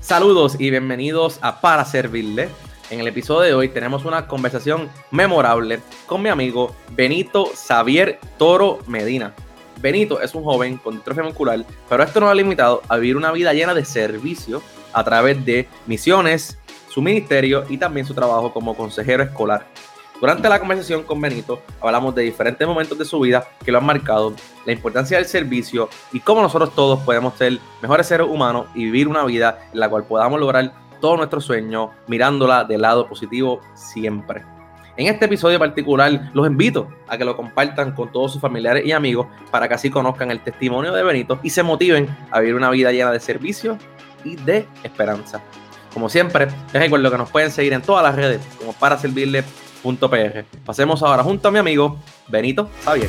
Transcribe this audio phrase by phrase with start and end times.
[0.00, 2.48] Saludos y bienvenidos a Para Servirle.
[2.90, 8.80] En el episodio de hoy tenemos una conversación memorable con mi amigo Benito Xavier Toro
[8.86, 9.34] Medina.
[9.80, 13.30] Benito es un joven con distrofia muscular, pero esto no ha limitado a vivir una
[13.30, 14.62] vida llena de servicio
[14.92, 16.58] a través de misiones,
[16.96, 19.66] su ministerio y también su trabajo como consejero escolar.
[20.18, 23.84] Durante la conversación con Benito hablamos de diferentes momentos de su vida que lo han
[23.84, 24.32] marcado,
[24.64, 29.08] la importancia del servicio y cómo nosotros todos podemos ser mejores seres humanos y vivir
[29.08, 34.42] una vida en la cual podamos lograr todos nuestros sueños mirándola del lado positivo siempre.
[34.96, 38.92] En este episodio particular los invito a que lo compartan con todos sus familiares y
[38.92, 42.70] amigos para que así conozcan el testimonio de Benito y se motiven a vivir una
[42.70, 43.76] vida llena de servicio
[44.24, 45.42] y de esperanza.
[45.96, 49.42] Como siempre, les recuerdo que nos pueden seguir en todas las redes como para servirle
[50.66, 53.08] Pasemos ahora junto a mi amigo Benito Javier.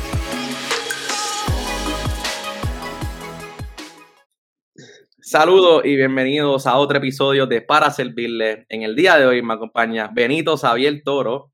[5.20, 8.64] Saludos y bienvenidos a otro episodio de Para Servirle.
[8.70, 11.52] En el día de hoy me acompaña Benito Xavier Toro,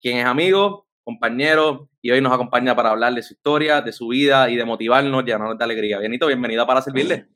[0.00, 4.06] quien es amigo, compañero y hoy nos acompaña para hablar de su historia, de su
[4.06, 5.98] vida y de motivarnos llenarnos de alegría.
[5.98, 7.26] Benito, bienvenido a Para Servirle.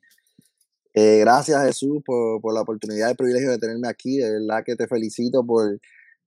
[0.95, 4.17] Eh, gracias Jesús por, por, la oportunidad y el privilegio de tenerme aquí.
[4.17, 5.77] De verdad que te felicito por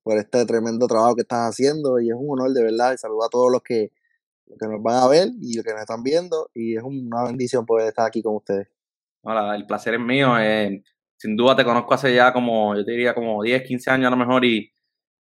[0.08, 3.24] por este tremendo trabajo que estás haciendo y es un honor de verdad y saludo
[3.24, 3.92] a todos los que,
[4.46, 7.66] que nos van a ver y los que nos están viendo y es una bendición
[7.66, 8.68] poder estar aquí con ustedes.
[9.20, 10.38] Hola, el placer es mío.
[10.38, 10.82] Eh,
[11.18, 14.10] sin duda te conozco hace ya como, yo te diría como 10, 15 años a
[14.10, 14.72] lo mejor y,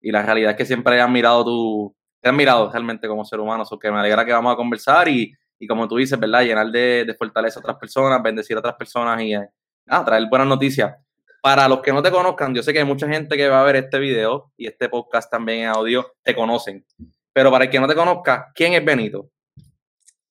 [0.02, 3.40] y la realidad es que siempre he admirado tu, te he admirado realmente como ser
[3.40, 5.32] humano, so que me alegra que vamos a conversar y,
[5.62, 6.42] y como tú dices, ¿verdad?
[6.42, 9.48] Llenar de, fortaleza a otras personas, bendecir a otras personas y eh,
[9.86, 10.96] traer buenas noticias.
[11.40, 13.64] Para los que no te conozcan, yo sé que hay mucha gente que va a
[13.64, 16.84] ver este video y este podcast también en audio, te conocen.
[17.32, 19.30] Pero para el que no te conozca, ¿quién es Benito?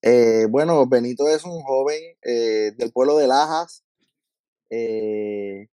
[0.02, 3.84] Eh, bueno, Benito es un joven eh, del pueblo de Lajas,
[4.68, 5.68] eh,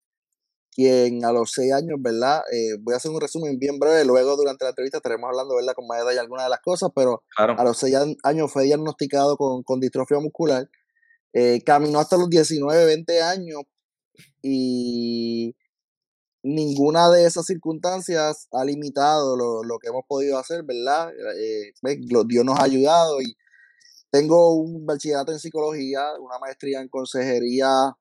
[0.74, 2.42] quien a los seis años, ¿verdad?
[2.80, 5.74] voy a hacer un resumen bien breve, luego durante la entrevista estaremos hablando, ¿verdad?
[5.74, 9.62] Con más detalle algunas de las cosas, pero a los seis años fue diagnosticado con,
[9.62, 10.68] con distrofia muscular.
[11.64, 13.62] caminó hasta los 19, 20 años,
[14.42, 15.54] y
[16.42, 21.12] ninguna de esas circunstancias ha limitado lo, lo que hemos podido hacer, ¿verdad?
[21.38, 21.72] Eh,
[22.26, 23.36] Dios nos ha ayudado y
[24.10, 27.96] tengo un bachillerato en psicología, una maestría en consejería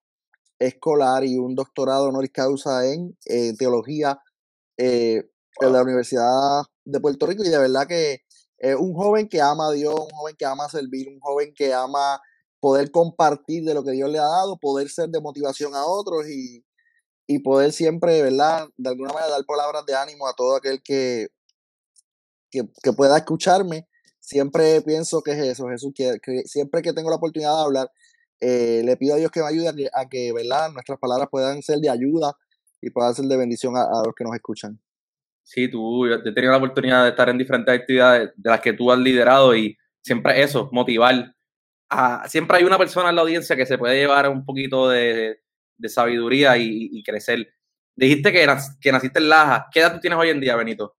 [0.68, 4.22] escolar y un doctorado honoris causa en eh, teología
[4.78, 5.30] eh,
[5.60, 8.22] en la Universidad de Puerto Rico y de verdad que
[8.58, 11.74] es un joven que ama a Dios, un joven que ama servir, un joven que
[11.74, 12.22] ama
[12.60, 16.30] poder compartir de lo que Dios le ha dado, poder ser de motivación a otros
[16.30, 16.64] y,
[17.26, 18.68] y poder siempre, ¿verdad?
[18.78, 21.30] De alguna manera dar palabras de ánimo a todo aquel que,
[22.52, 23.88] que, pueda escucharme.
[24.20, 27.92] Siempre pienso que es eso, Jesús, que, siempre que tengo la oportunidad de hablar,
[28.42, 30.34] eh, le pido a Dios que me ayude a que.
[30.74, 32.36] Nuestras palabras puedan ser de ayuda
[32.82, 34.80] y puedan ser de bendición a, los que nos escuchan.
[35.44, 38.74] Sí, tú, yo he tenido la oportunidad de estar en diferentes actividades de las que
[38.74, 41.36] tú has liderado y siempre eso, motivar,
[42.28, 45.40] siempre hay una persona en la audiencia que se puede llevar un poquito de,
[45.88, 47.54] sabiduría y, crecer.
[47.96, 48.48] Dijiste que,
[48.80, 49.68] que naciste en Laja.
[49.72, 50.96] ¿Qué edad tú tienes hoy en día, Benito?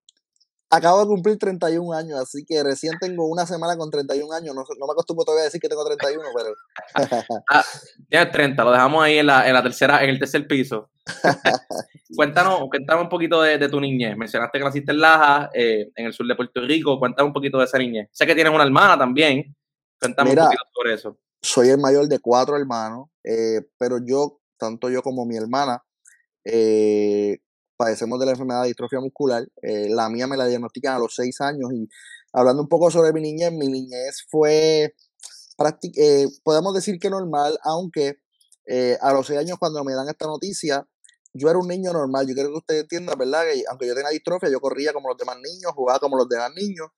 [0.74, 4.54] Acabo de cumplir 31 años, así que recién tengo una semana con 31 años.
[4.54, 6.54] No, no me acostumbro todavía a decir que tengo 31, pero.
[7.50, 7.62] ah,
[8.08, 10.88] tienes 30, lo dejamos ahí en la, en la tercera, en el tercer piso.
[12.16, 14.16] cuéntanos, cuéntanos un poquito de, tu niñez.
[14.16, 16.98] Mencionaste que naciste en Laja, eh, en el sur de Puerto Rico.
[16.98, 18.08] Cuéntame un poquito de esa niñez.
[18.10, 19.54] Sé que tienes una hermana también.
[20.00, 21.18] Cuéntame un poquito sobre eso.
[21.42, 25.84] Soy el mayor de cuatro hermanos, eh, pero yo, tanto yo como mi hermana,
[26.46, 27.40] eh,
[27.84, 29.46] padecemos de la enfermedad de distrofia muscular.
[29.62, 31.88] Eh, la mía me la diagnostican a los seis años y
[32.32, 34.94] hablando un poco sobre mi niñez, mi niñez fue,
[36.44, 38.18] podemos decir que normal, aunque
[39.00, 40.86] a los seis años cuando me dan esta noticia,
[41.34, 42.26] yo era un niño normal.
[42.26, 43.44] Yo creo que usted entienda, ¿verdad?
[43.44, 46.52] Que aunque yo tenía distrofia, yo corría como los demás niños, jugaba como los demás
[46.54, 46.88] niños.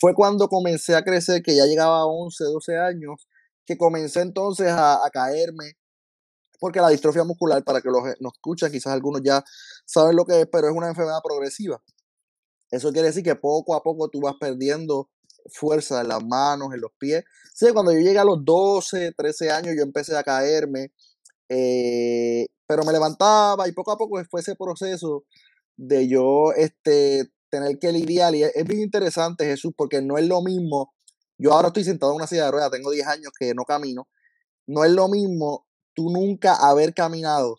[0.00, 3.28] Fue cuando comencé a crecer, que ya llegaba a 11, 12 años,
[3.64, 5.74] que comencé entonces a, caerme.
[6.58, 9.44] Porque la distrofia muscular, para que los, nos escuchen, quizás algunos ya
[9.84, 11.82] saben lo que es, pero es una enfermedad progresiva.
[12.70, 15.10] Eso quiere decir que poco a poco tú vas perdiendo
[15.52, 17.24] fuerza en las manos, en los pies.
[17.54, 20.92] Sí, cuando yo llegué a los 12, 13 años, yo empecé a caerme.
[21.48, 25.24] Eh, pero me levantaba y poco a poco fue ese proceso
[25.76, 28.34] de yo este, tener que lidiar.
[28.34, 30.94] Y es, bien interesante, Jesús, porque no es lo mismo.
[31.38, 34.08] Yo ahora estoy sentado en una silla de ruedas, tengo 10 años que no camino.
[34.66, 35.65] No es lo mismo
[35.96, 37.56] tú nunca haber caminado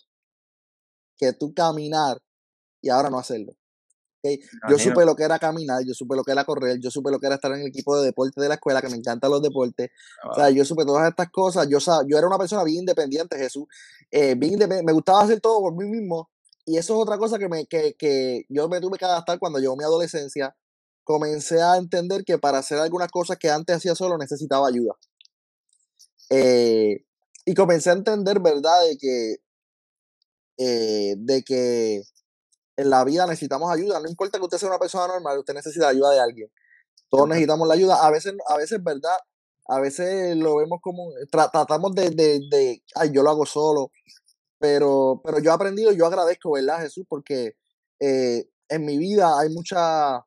[1.17, 2.21] que tú caminar
[2.81, 3.57] y ahora no hacerlo.
[4.69, 7.19] Yo supe lo que era caminar, yo supe lo que era correr, yo supe lo
[7.19, 9.41] que era estar en el equipo de deporte de la escuela, que me encantan los
[9.41, 9.89] deportes.
[10.29, 11.67] O sea, yo supe todas estas cosas.
[11.69, 13.65] Yo, yo era una persona bien independiente, Jesús.
[14.11, 16.29] Eh, bien me gustaba hacer todo por mí mismo.
[16.65, 19.59] Y eso es otra cosa que, me, que, que yo me tuve que adaptar cuando
[19.59, 20.55] llegó mi adolescencia.
[21.03, 24.93] Comencé a entender que para hacer algunas cosas que antes hacía solo necesitaba ayuda.
[26.29, 27.05] Eh,
[27.47, 29.37] y comencé a entender, ¿verdad?, de que,
[30.57, 32.03] eh, de que
[32.75, 34.01] en la vida necesitamos ayuda.
[34.01, 36.51] No importa que usted sea una persona normal, usted necesita ayuda de alguien.
[37.09, 38.05] Todos necesitamos la ayuda.
[38.05, 39.15] A veces, a veces, ¿verdad?
[39.65, 43.91] A veces lo vemos como, tratamos de, de, de, ay, yo lo hago solo.
[44.59, 47.05] Pero, pero yo he aprendido, yo agradezco, ¿verdad, Jesús?
[47.07, 47.55] Porque
[48.01, 50.17] eh, en mi vida hay, mucha,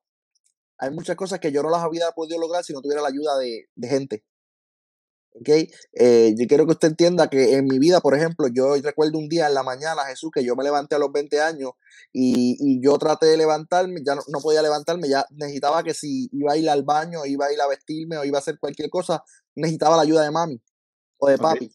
[0.78, 3.37] hay muchas cosas que yo no las había podido lograr si no tuviera la ayuda
[3.37, 4.25] de, de gente.
[5.35, 5.71] ¿Okay?
[5.93, 9.29] Eh, yo quiero que usted entienda que en mi vida, por ejemplo, yo recuerdo un
[9.29, 11.73] día en la mañana, Jesús, que yo me levanté a los 20 años
[12.12, 16.53] y, y yo traté de levantarme, ya no, podía levantarme, ya necesitaba que si iba
[16.53, 19.23] a ir al baño, iba a ir a vestirme o iba a hacer cualquier cosa,
[19.55, 20.61] necesitaba la ayuda de mami
[21.19, 21.73] o de papi.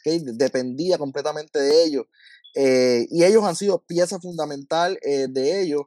[0.00, 0.20] ¿okay?
[0.34, 2.06] Dependía completamente de ellos.
[2.54, 5.82] Eh, y ellos han sido pieza fundamental eh, de ellos.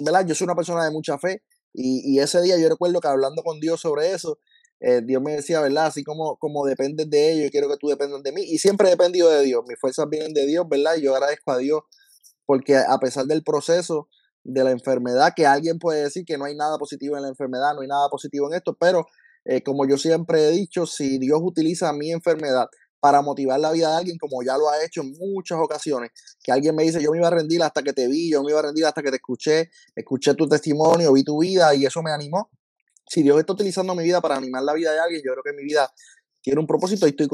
[0.00, 0.24] ¿verdad?
[0.26, 1.42] Yo soy una persona de mucha fe
[1.72, 4.38] y, y ese día yo recuerdo que hablando con Dios sobre eso,
[4.80, 5.86] eh, Dios me decía, ¿verdad?
[5.86, 8.42] Así como, como dependes de ellos, quiero que tú dependas de mí.
[8.42, 9.64] Y siempre he dependido de Dios.
[9.66, 10.96] Mis fuerzas vienen de Dios, ¿verdad?
[10.96, 11.82] Y yo agradezco a Dios
[12.46, 14.08] porque a pesar del proceso
[14.42, 17.74] de la enfermedad, que alguien puede decir que no hay nada positivo en la enfermedad,
[17.74, 19.06] no hay nada positivo en esto, pero
[19.44, 22.68] eh, como yo siempre he dicho, si Dios utiliza mi enfermedad
[23.00, 26.10] para motivar la vida de alguien, como ya lo ha hecho en muchas ocasiones,
[26.42, 28.50] que alguien me dice, yo me iba a rendir hasta que te vi, yo me
[28.52, 32.02] iba a rendir hasta que te escuché, escuché tu testimonio, vi tu vida y eso
[32.02, 32.50] me animó
[33.08, 35.52] si Dios está utilizando mi vida para animar la vida de alguien, yo creo que
[35.52, 35.90] mi vida
[36.42, 37.28] tiene un propósito y estoy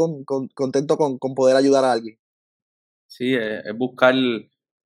[0.54, 2.18] contento con, poder ayudar a alguien.
[3.06, 4.14] Sí, es, buscar,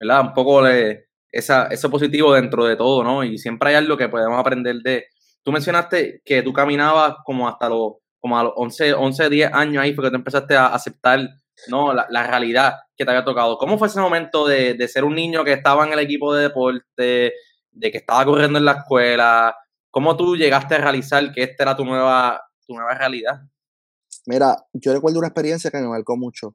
[0.00, 0.20] ¿verdad?
[0.22, 3.24] Un poco eso positivo dentro de todo, ¿no?
[3.24, 5.06] Y siempre hay algo que podemos aprender de...
[5.42, 9.82] Tú mencionaste que tú caminabas como hasta los, como a los 11, 11 10 años
[9.82, 11.20] ahí, porque tú empezaste a aceptar
[11.66, 11.92] ¿no?
[11.92, 13.58] La, realidad que te había tocado.
[13.58, 16.44] ¿Cómo fue ese momento de, de ser un niño que estaba en el equipo de
[16.44, 17.32] deporte,
[17.70, 19.56] de que estaba corriendo en la escuela,
[19.90, 23.40] ¿Cómo tú llegaste a realizar que esta era tu nueva, tu nueva realidad?
[24.26, 26.54] Mira, yo recuerdo una experiencia que me marcó mucho.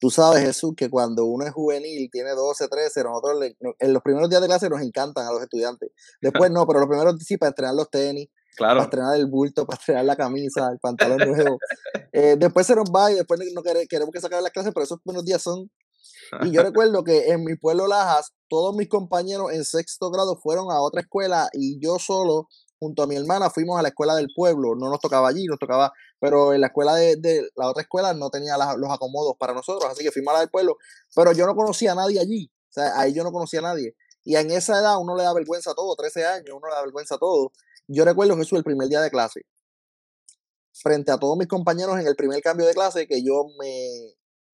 [0.00, 3.38] Tú sabes, Jesús, que cuando uno es juvenil, tiene 12, 13, nosotros
[3.78, 5.90] en los primeros días de clase nos encantan a los estudiantes.
[6.20, 8.28] Después no, pero los primeros sí para entrenar los tenis,
[8.58, 11.58] para estrenar el bulto, para estrenar la camisa, el pantalón nuevo.
[12.12, 15.00] Eh, después se nos va y después no queremos que sacar las clases, pero esos
[15.02, 15.70] primeros días son
[16.42, 20.70] y yo recuerdo que en mi pueblo Lajas, todos mis compañeros en sexto grado fueron
[20.70, 22.48] a otra escuela y yo solo,
[22.78, 24.74] junto a mi hermana, fuimos a la escuela del pueblo.
[24.74, 28.30] No nos tocaba allí, nos tocaba, pero en la escuela de, la otra escuela no
[28.30, 30.76] tenía los acomodos para nosotros, así que fuimos a la del pueblo.
[31.14, 33.94] Pero yo no conocía a nadie allí, o sea, ahí yo no conocía a nadie.
[34.24, 36.82] Y en esa edad uno le da vergüenza a todo, 13 años, uno le da
[36.82, 37.52] vergüenza a todo.
[37.86, 39.42] Yo recuerdo, Jesús, el primer día de clase,
[40.72, 44.14] frente a todos mis compañeros en el primer cambio de clase, que yo me,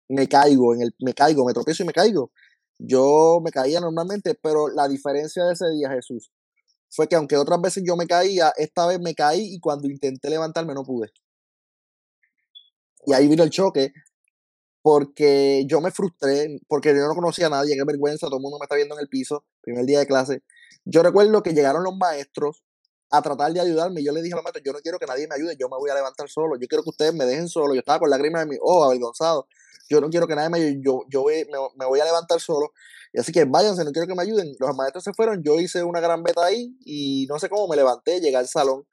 [0.09, 2.33] me caigo, en el, me caigo, me tropiezo y me caigo.
[2.79, 6.31] Yo me caía normalmente, pero la diferencia de ese día, Jesús,
[6.91, 10.31] fue que aunque otras veces yo me caía, esta vez me caí y cuando intenté
[10.31, 11.11] levantarme no pude.
[13.05, 13.93] Y ahí vino el choque,
[14.81, 18.59] porque yo me frustré, porque yo no conocía a nadie, qué vergüenza, todo el mundo
[18.61, 20.43] me está viendo en el piso, primer día de clase.
[20.85, 22.63] Yo recuerdo que llegaron los maestros
[23.11, 24.05] a tratar de ayudarme.
[24.05, 25.77] Yo le dije a los maestros, yo no quiero que nadie me ayude, yo me
[25.77, 27.75] voy a levantar solo, yo quiero que ustedes me dejen solo.
[27.75, 29.49] Yo estaba con lágrimas de mi ojo, avergonzado
[29.89, 31.25] yo no quiero que nadie me ayude, yo, yo
[31.77, 32.73] me, voy a levantar solo.
[33.13, 34.55] Y así que váyanse, no quiero que me ayuden.
[34.59, 37.77] Los maestros se fueron, yo hice una gran beta ahí y no sé cómo me
[37.77, 38.85] levanté, llegué al salón.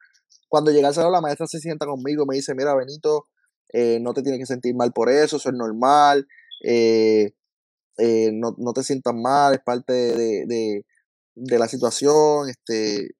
[0.48, 3.28] Cuando llegué al salón, la maestra se sienta conmigo, me dice, mira, Benito,
[3.72, 6.26] eh, no te tienes que sentir mal por eso, eso es normal,
[6.64, 7.32] eh,
[7.98, 10.84] eh, no, te sientas mal, es parte de,
[11.34, 13.16] de, la situación, este,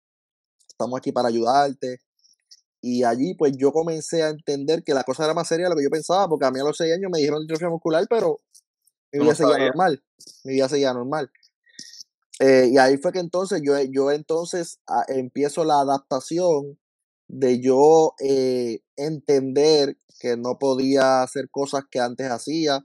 [0.68, 1.98] estamos aquí para ayudarte.
[2.80, 5.76] Y allí pues yo comencé a entender que la cosa era más seria de lo
[5.76, 8.40] que yo pensaba, porque a mí a los seis años me dijeron distrofia muscular, pero
[9.12, 10.02] mi vida seguía normal.
[10.44, 11.30] Mi vida seguía normal.
[12.38, 16.78] Eh, y ahí fue que entonces yo, yo entonces ah, empiezo la adaptación
[17.28, 22.84] de yo eh, entender que no podía hacer cosas que antes hacía.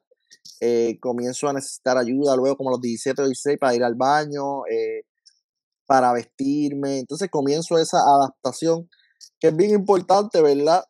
[0.62, 3.96] Eh, comienzo a necesitar ayuda luego como a los 17 o 16 para ir al
[3.96, 4.62] baño,
[5.86, 7.00] para vestirme.
[7.00, 8.90] Entonces comienzo esa adaptación
[9.42, 10.86] que es bien importante, ¿verdad?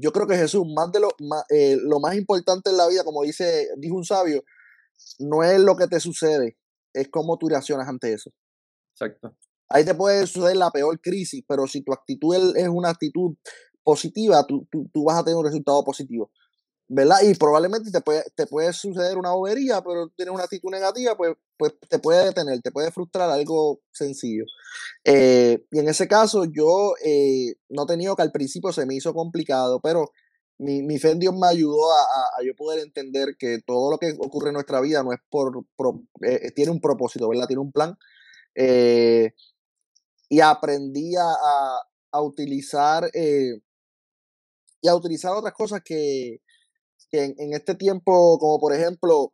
[0.00, 3.04] Yo creo que Jesús, más de lo, más, eh, lo más importante en la vida,
[3.04, 4.42] como dice, dijo un sabio,
[5.18, 6.56] no es lo que te sucede,
[6.94, 8.30] es cómo tú reaccionas ante eso.
[8.94, 9.36] Exacto.
[9.68, 13.36] Ahí te puede suceder la peor crisis, pero si tu actitud es una actitud
[13.84, 16.30] positiva, tú, tú, vas a tener un resultado positivo.
[16.88, 17.18] ¿Verdad?
[17.22, 21.36] Y probablemente te puede, te puede suceder una bobería, pero tienes una actitud negativa, pues,
[21.58, 24.44] pues te puede detener, te puede frustrar algo sencillo.
[25.04, 28.94] Eh, y en ese caso yo eh, no he tenido que al principio se me
[28.94, 30.12] hizo complicado, pero
[30.58, 32.02] mi, mi fe en Dios me ayudó a,
[32.38, 35.64] a, yo poder entender que todo lo que ocurre en nuestra vida no es por,
[36.22, 37.46] eh, tiene un propósito, ¿verdad?
[37.46, 37.96] Tiene un plan.
[40.30, 41.26] y aprendí a,
[42.12, 43.10] a utilizar
[44.80, 46.40] y a utilizar otras cosas que,
[47.10, 49.32] que en, este tiempo, como por ejemplo,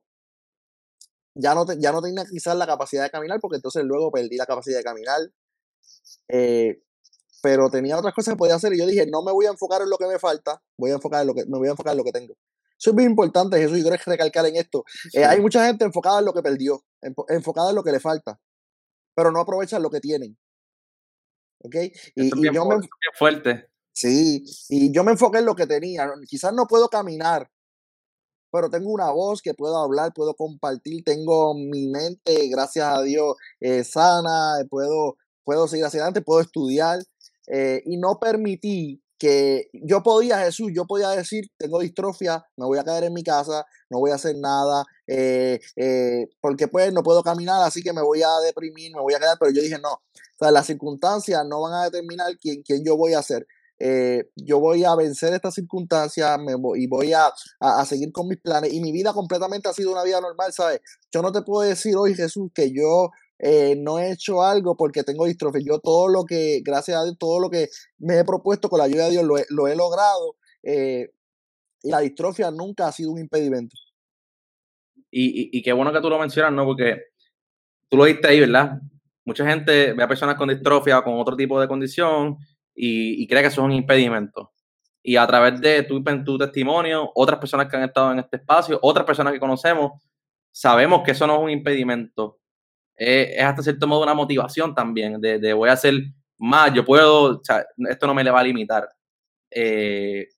[1.35, 4.47] ya no, ya no tenía quizás la capacidad de caminar, porque entonces luego perdí la
[4.47, 5.21] capacidad de caminar.
[6.29, 6.81] Eh,
[7.43, 9.83] pero tenía otras cosas que podía hacer y yo dije, no me voy a enfocar
[9.83, 11.93] en lo que me falta, voy a enfocar en lo que, me voy a enfocar
[11.93, 12.35] en lo que tengo.
[12.79, 14.85] Eso es muy importante, Jesús, y quiero recalcar en esto.
[15.13, 16.83] Eh, hay mucha gente enfocada en lo que perdió,
[17.29, 18.41] enfocada en lo que le falta,
[19.15, 20.39] pero no aprovechan lo que tienen.
[21.61, 21.77] ¿Ok?
[22.15, 22.77] Y, yo me,
[23.19, 23.69] fuerte.
[23.93, 26.11] Sí, y yo me enfoqué en lo que tenía.
[26.27, 27.51] Quizás no puedo caminar,
[28.55, 33.35] pero tengo una voz que puedo hablar, puedo compartir, tengo mi mente, gracias a Dios,
[33.59, 37.01] eh, sana, eh, puedo, puedo seguir hacia adelante, puedo estudiar
[37.49, 42.79] eh, y no permití que yo podía, Jesús, yo podía decir, tengo distrofia, me voy
[42.79, 44.85] a quedar en mi casa, no voy a hacer nada,
[46.41, 49.37] porque pues no puedo caminar, así que me voy a deprimir, me voy a quedar,
[49.41, 50.01] pero yo dije, no,
[50.39, 53.49] las circunstancias no van a determinar quién, quién yo voy a ser.
[53.87, 56.41] Eh, yo voy a vencer estas circunstancias
[56.77, 57.31] y voy a,
[57.85, 58.73] seguir con mis planes.
[58.73, 60.81] Y mi vida completamente ha sido una vida normal, ¿sabes?
[61.13, 65.03] Yo no te puedo decir hoy, Jesús, que yo eh, no he hecho algo porque
[65.03, 65.61] tengo distrofia.
[65.63, 68.87] Yo todo lo que, gracias a Dios, todo lo que me he propuesto con la
[68.87, 70.37] ayuda de Dios lo he, logrado.
[70.63, 71.11] Eh,
[71.83, 73.77] y la distrofia nunca ha sido un impedimento.
[75.11, 76.65] Y, y, qué bueno que tú lo mencionas, ¿no?
[76.65, 77.03] Porque
[77.91, 78.81] tú lo diste ahí, ¿verdad?
[79.27, 82.39] Mucha gente ve a personas con distrofia o con otro tipo de condición
[82.75, 84.53] y, cree que eso es un impedimento.
[85.03, 86.03] Y a través de tu,
[86.39, 89.93] testimonio, otras personas que han estado en este espacio, otras personas que conocemos,
[90.51, 92.39] sabemos que eso no es un impedimento.
[92.97, 95.95] es hasta cierto modo una motivación también, de, voy a hacer
[96.39, 97.41] más, yo puedo,
[97.89, 98.89] esto no me le va a limitar.
[99.51, 100.29] Eh,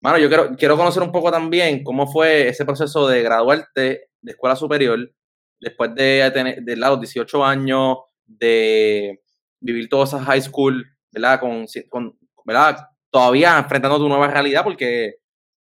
[0.00, 4.32] bueno, yo quiero, quiero conocer un poco también cómo fue ese proceso de graduarte de
[4.32, 5.12] escuela superior
[5.60, 9.22] después de tener de los 18 años, de
[9.60, 11.38] vivir toda esa high school ¿verdad?
[11.38, 12.88] Con, con, ¿verdad?
[13.10, 15.16] Todavía enfrentando tu nueva realidad porque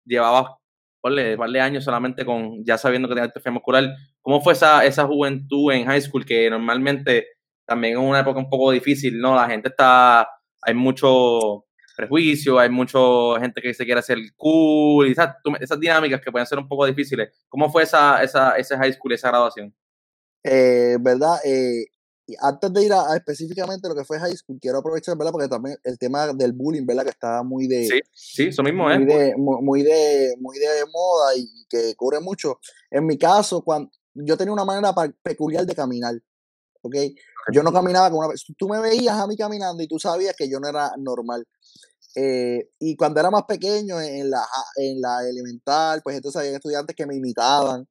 [0.05, 0.51] llevabas
[1.01, 3.95] un par de años solamente con ya sabiendo que tenías atrofia muscular.
[4.21, 7.27] ¿Cómo fue esa, esa juventud en high school que normalmente
[7.65, 9.35] también es una época un poco difícil, ¿no?
[9.35, 10.27] La gente está,
[10.61, 11.65] hay mucho
[11.95, 12.99] prejuicio, hay mucha
[13.39, 16.85] gente que se quiere hacer cool, y esas, esas, dinámicas que pueden ser un poco
[16.85, 17.29] difíciles.
[17.47, 19.73] ¿Cómo fue esa, esa, ese high school, esa graduación?
[20.43, 21.35] Eh, ¿Verdad?
[21.45, 21.85] Eh,
[22.29, 25.31] y antes de ir a, específicamente lo que fue high school, quiero aprovechar, ¿verdad?
[25.31, 27.03] Porque también el tema del bullying, ¿verdad?
[27.03, 27.87] Que estaba muy de...
[27.87, 29.07] Sí, sí, eso mismo muy es.
[29.07, 32.59] De, muy, de, muy de moda y que cubre mucho.
[32.91, 34.93] En mi caso, cuando yo tenía una manera
[35.23, 36.13] peculiar de caminar,
[36.83, 36.95] ¿ok?
[37.51, 38.35] Yo no caminaba como una...
[38.57, 41.47] Tú me veías a mí caminando y tú sabías que yo no era normal.
[42.15, 44.45] Eh, y cuando era más pequeño, en la,
[44.75, 47.87] en la elemental, pues entonces había estudiantes que me imitaban.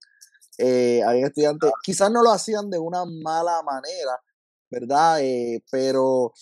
[0.58, 4.20] Eh, había estudiantes, quizás no lo hacían de una mala manera,
[4.70, 5.20] ¿verdad?
[5.22, 6.32] Eh, pero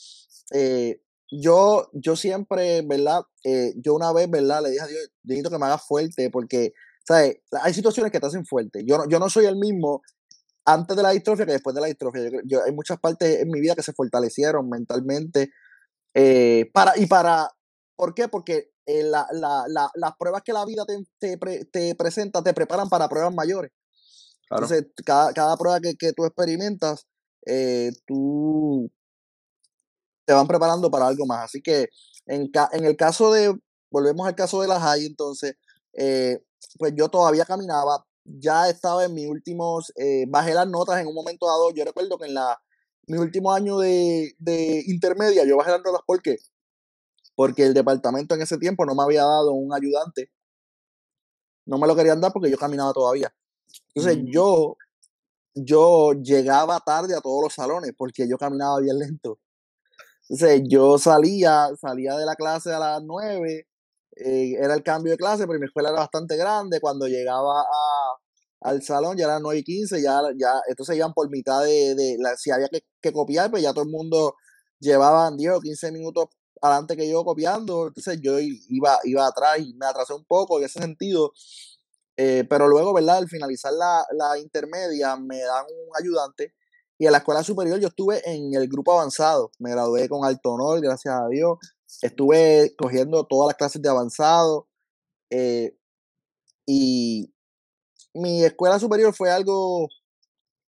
[0.52, 3.23] eh, yo, yo siempre, ¿verdad?
[3.45, 4.62] Eh, yo una vez, ¿verdad?
[4.62, 6.73] Le dije a Dios, necesito que me haga fuerte porque,
[7.06, 7.38] ¿sabes?
[7.62, 8.85] Hay situaciones que te hacen fuerte.
[8.87, 10.02] Yo, yo no soy el mismo
[10.64, 12.23] antes de la distrofia que después de la distrofia.
[12.45, 15.50] Yo, hay muchas partes en mi vida que se fortalecieron mentalmente.
[16.73, 17.50] para, y para,
[17.97, 18.28] ¿por qué?
[18.28, 20.85] Porque la, la, la, las pruebas que la vida
[21.18, 21.38] te,
[21.71, 23.71] te, presenta te preparan para pruebas mayores.
[24.50, 27.06] Entonces, cada, cada prueba que, que tú experimentas
[27.47, 28.91] eh, tú
[30.26, 31.45] te van preparando para algo más.
[31.45, 31.88] Así que
[32.26, 33.55] en, en el caso de,
[33.91, 35.55] volvemos al caso de la high, entonces,
[35.95, 36.38] eh,
[36.79, 41.15] pues yo todavía caminaba, ya estaba en mis últimos, eh, bajé las notas en un
[41.15, 42.61] momento dado, yo recuerdo que en la,
[43.07, 46.38] mi último año de, de intermedia yo bajé las notas porque
[47.37, 50.31] porque el departamento en ese tiempo no me había dado un ayudante.
[51.67, 53.33] No me lo querían dar porque yo caminaba todavía.
[53.95, 54.26] Entonces mm.
[54.33, 54.76] yo
[55.57, 59.39] yo llegaba tarde a todos los salones porque yo caminaba bien lento.
[60.29, 63.67] Entonces yo salía, salía de la clase a las 9,
[64.17, 66.81] eh, era el cambio de clase, pero mi escuela era bastante grande.
[66.81, 68.17] Cuando llegaba a,
[68.63, 72.17] al salón ya eran 9 y 15, ya, ya, entonces iban por mitad de, de
[72.19, 74.35] la, si había que, copiar, pues ya todo el mundo
[74.81, 76.27] llevaban 10 o 15 minutos
[76.61, 80.65] adelante que yo copiando, entonces yo iba, iba atrás y me atrasé un poco en
[80.65, 81.33] ese sentido.
[82.17, 83.19] Eh, pero luego, ¿verdad?
[83.19, 86.55] Al finalizar la, la, intermedia, me dan un ayudante.
[86.99, 89.51] Y en la escuela superior yo estuve en el grupo avanzado.
[89.59, 91.59] Me gradué con alto honor, gracias a Dios.
[92.01, 94.67] Estuve cogiendo todas las clases de avanzado.
[95.31, 95.77] Eh,
[96.65, 97.35] y
[98.15, 99.89] mi escuela superior fue algo,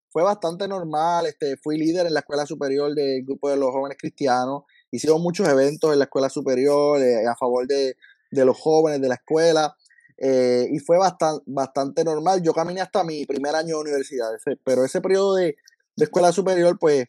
[0.09, 1.27] fue bastante normal.
[1.27, 4.63] Este, fui líder en la escuela superior del grupo de los jóvenes cristianos.
[4.91, 7.95] Hicimos muchos eventos en la escuela superior eh, a favor de,
[8.31, 9.75] de, los jóvenes de la escuela.
[10.17, 12.41] Eh, y fue bastante, bastante normal.
[12.41, 14.29] Yo caminé hasta mi primer año de universidad,
[14.63, 15.55] pero ese periodo de,
[15.95, 17.05] de escuela superior, pues,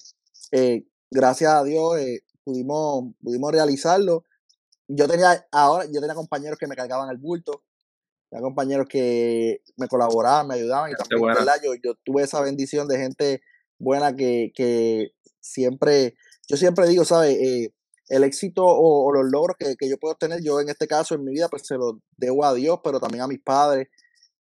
[0.53, 1.97] eh, gracias a Dios,
[2.45, 4.25] pudimos, pudimos realizarlo.
[4.89, 7.63] Yo tenía, ahora, yo tenía compañeros que me cargaban el bulto,
[8.31, 11.21] tenía compañeros que me colaboraban, me ayudaban y también.
[11.63, 13.43] Yo, yo tuve esa bendición de gente
[13.79, 16.15] buena que, que siempre,
[16.49, 17.37] yo siempre digo, ¿sabes?
[18.09, 21.15] Eh, el éxito o, los logros que, que, yo puedo tener, yo en este caso
[21.15, 23.89] en mi vida, pues se los debo a Dios, pero también a mis padres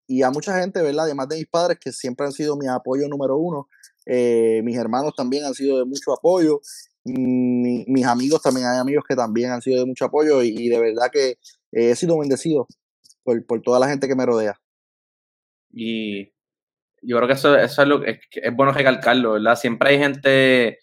[0.06, 1.04] y a mucha gente, ¿verdad?
[1.04, 3.68] Además de mis padres, que siempre han sido mi apoyo número uno.
[4.06, 6.60] Eh, mis hermanos también han sido de mucho apoyo
[7.08, 11.10] mis amigos también hay amigos que también han sido de mucho apoyo y, de verdad
[11.12, 11.38] que
[11.72, 12.66] he sido bendecido
[13.22, 14.60] por, por, toda la gente que me rodea.
[15.70, 16.32] Y
[17.02, 19.56] yo creo que eso, eso es lo que es, bueno recalcarlo, ¿verdad?
[19.56, 20.78] Siempre hay gente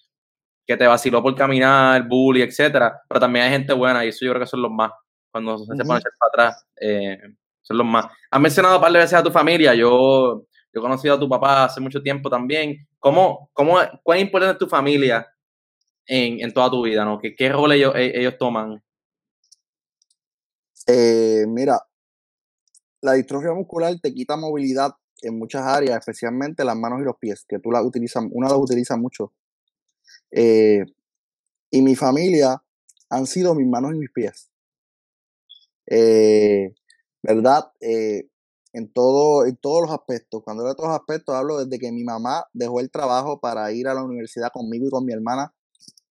[0.65, 4.31] que te vaciló por caminar, bully, etcétera, pero también hay gente buena y eso yo
[4.31, 4.91] creo que son los más.
[5.31, 7.17] Cuando se ponen para atrás, eh,
[7.61, 8.05] son los más.
[8.31, 11.29] Has mencionado un par de veces a tu familia, yo, yo he conocido a tu
[11.29, 12.87] papá hace mucho tiempo también.
[12.99, 15.27] ¿Cómo, cómo, ¿Cuán importante es tu familia
[16.05, 17.19] en, en toda tu vida, ¿no?
[17.19, 18.81] ¿Qué, qué rol ellos, e, ellos toman?
[20.87, 21.79] Eh, mira,
[23.01, 24.91] la distrofia muscular te quita movilidad
[25.21, 28.57] en muchas áreas, especialmente las manos y los pies, que tú las utilizas, uno las
[28.57, 29.33] utiliza mucho.
[30.31, 30.85] Eh,
[31.71, 32.61] y mi familia
[33.09, 34.49] han sido mis manos y mis pies.
[35.87, 36.73] Eh,
[37.21, 37.71] ¿Verdad?
[37.81, 40.43] en, todo, en todos los aspectos.
[40.43, 43.71] Cuando hablo de todos los aspectos, hablo desde que mi mamá dejó el trabajo para
[43.71, 45.53] ir a la universidad conmigo y con mi hermana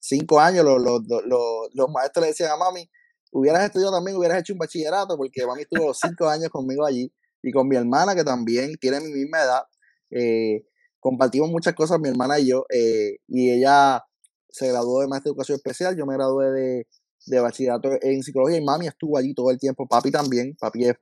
[0.04, 2.88] cinco años, los, los, los, los, maestros le decían a mami,
[3.33, 7.11] hubieras estudiado también, hubieras hecho un bachillerato, porque mami estuvo cinco años conmigo allí,
[7.42, 9.62] y con mi hermana, que también tiene mi misma edad.
[10.11, 10.66] Eh,
[11.05, 14.03] compartimos muchas cosas, mi hermana y yo, eh, y ella
[14.49, 16.87] se graduó de maestra de educación especial, yo me gradué de,
[17.27, 20.95] de bachillerato en psicología, y mami estuvo allí todo el tiempo, papi también, papi es,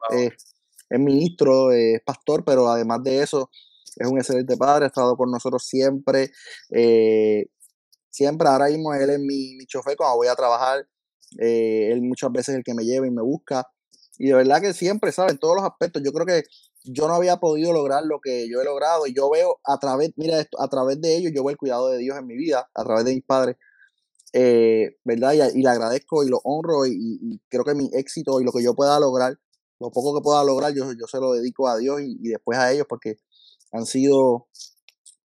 [0.91, 3.49] es ministro, es pastor, pero además de eso,
[3.95, 6.33] es un excelente padre, ha estado con nosotros siempre.
[6.71, 7.47] Eh,
[8.11, 10.85] siempre, ahora mismo él es mi, mi chofer cuando voy a trabajar,
[11.38, 13.69] eh, él muchas veces es el que me lleva y me busca.
[14.19, 15.33] Y de verdad que siempre, ¿sabes?
[15.33, 16.43] En todos los aspectos, yo creo que
[16.85, 20.12] yo no había podido lograr lo que yo he logrado y yo veo a través,
[20.16, 22.68] mira esto, a través de ellos, yo veo el cuidado de Dios en mi vida,
[22.75, 23.57] a través de mis padres,
[24.33, 25.33] eh, ¿verdad?
[25.55, 28.75] Y, le agradezco y lo honro y, creo que mi éxito y lo que yo
[28.75, 29.38] pueda lograr,
[29.81, 32.59] lo poco que pueda lograr, yo, yo se lo dedico a Dios y, y después
[32.59, 33.16] a ellos porque
[33.73, 34.49] han sido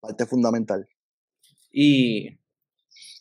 [0.01, 0.87] parte fundamental.
[1.71, 2.37] Y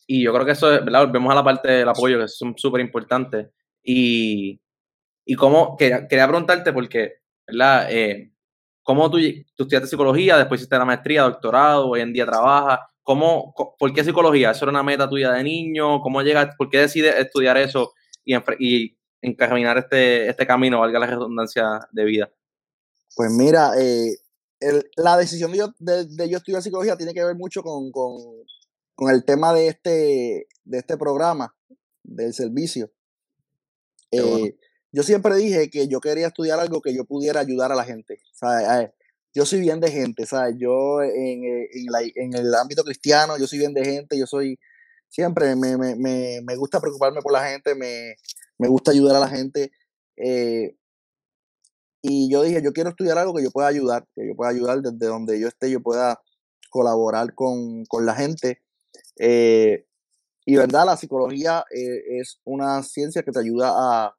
[0.06, 1.06] y yo creo que eso, ¿verdad?
[1.06, 3.50] Volvemos a la parte del apoyo, que es súper importante.
[3.82, 4.60] Y,
[5.24, 7.14] y cómo, quería, quería preguntarte, porque,
[7.46, 7.88] ¿verdad?
[7.90, 8.32] Eh,
[8.82, 12.80] ¿Cómo tú, tú estudiaste psicología, después hiciste la maestría, doctorado, hoy en día trabajas?
[13.02, 14.50] ¿Cómo, ¿Por qué psicología?
[14.50, 16.00] ¿Eso era una meta tuya de niño?
[16.00, 17.92] ¿Cómo llegas, por qué decides estudiar eso
[18.24, 22.30] y, y encaminar este, este camino, valga la redundancia de vida?
[23.14, 24.16] Pues mira, eh,
[24.96, 29.24] la decisión de yo, de, yo estudiar psicología tiene que ver mucho con, con el
[29.24, 31.54] tema de este, de este programa,
[32.02, 32.90] del servicio,
[34.10, 34.56] eh,
[34.96, 38.18] yo siempre dije que yo quería estudiar algo que yo pudiera ayudar a la gente.
[39.34, 40.56] Yo soy bien de gente, ¿sabes?
[40.58, 41.68] Yo en, eh,
[42.14, 44.58] en, el ámbito cristiano, yo soy bien de gente, yo soy,
[45.10, 48.16] siempre me, me, me, me gusta preocuparme por la gente, me,
[48.58, 49.70] gusta ayudar a la gente.
[50.16, 50.74] Eh,
[52.00, 54.80] y yo dije, yo quiero estudiar algo que yo pueda ayudar, que yo pueda ayudar
[54.80, 56.22] desde donde yo esté, yo pueda
[56.70, 58.62] colaborar con, con la gente
[59.18, 59.84] eh,
[60.46, 64.16] y verdad, la psicología es una ciencia que te ayuda a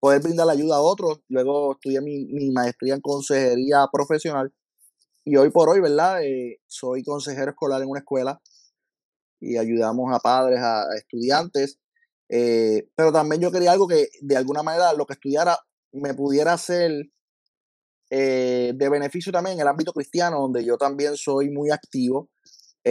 [0.00, 1.20] poder brindar ayuda a otros.
[1.28, 4.52] Luego estudié mi, mi maestría en consejería profesional
[5.24, 6.22] y hoy por hoy, ¿verdad?
[6.22, 8.40] Eh, soy consejero escolar en una escuela
[9.40, 11.78] y ayudamos a padres, a, estudiantes.
[12.28, 15.58] pero también yo quería algo que de alguna manera lo que estudiara
[15.92, 17.10] me pudiera hacer
[18.10, 22.30] de beneficio también en el ámbito cristiano, donde yo también soy muy activo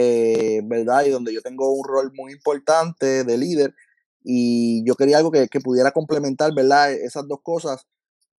[0.00, 1.04] eh, ¿verdad?
[1.06, 3.74] Y donde yo tengo un rol muy importante de líder
[4.22, 6.92] y yo quería algo que, pudiera complementar, ¿verdad?
[6.92, 7.86] Esas dos cosas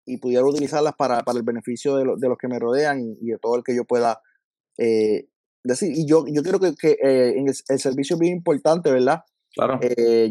[0.05, 3.63] y pudiera utilizarlas para, el beneficio de, los que me rodean y, de todo el
[3.63, 4.21] que yo pueda
[4.77, 5.27] eh,
[5.63, 5.91] decir.
[5.95, 9.23] Y yo, yo creo que, eh, en el, servicio es bien importante, ¿verdad?
[9.53, 9.79] Claro.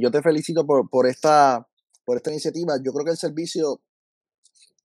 [0.00, 1.66] yo te felicito por, por, esta,
[2.04, 2.76] por esta iniciativa.
[2.82, 3.80] Yo creo que el servicio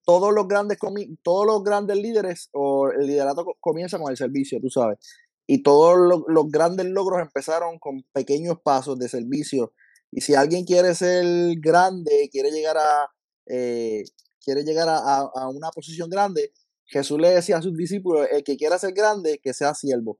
[0.06, 0.78] todos los grandes
[1.23, 4.99] todos los grandes líderes o el liderato comienza con el servicio, tú sabes.
[5.47, 9.73] Y todos los, grandes logros empezaron con pequeños pasos de servicio.
[10.15, 11.26] Y si alguien quiere ser
[11.60, 13.12] grande, quiere llegar a,
[13.47, 14.04] eh,
[14.43, 16.54] quiere llegar a, una posición grande,
[16.86, 20.19] Jesús le decía a sus discípulos, el que quiera ser grande, que sea siervo.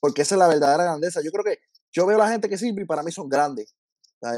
[0.00, 1.20] Porque esa es la verdadera grandeza.
[1.22, 1.58] Yo creo que
[1.92, 3.74] yo veo a la gente que sirve y para mí son grandes.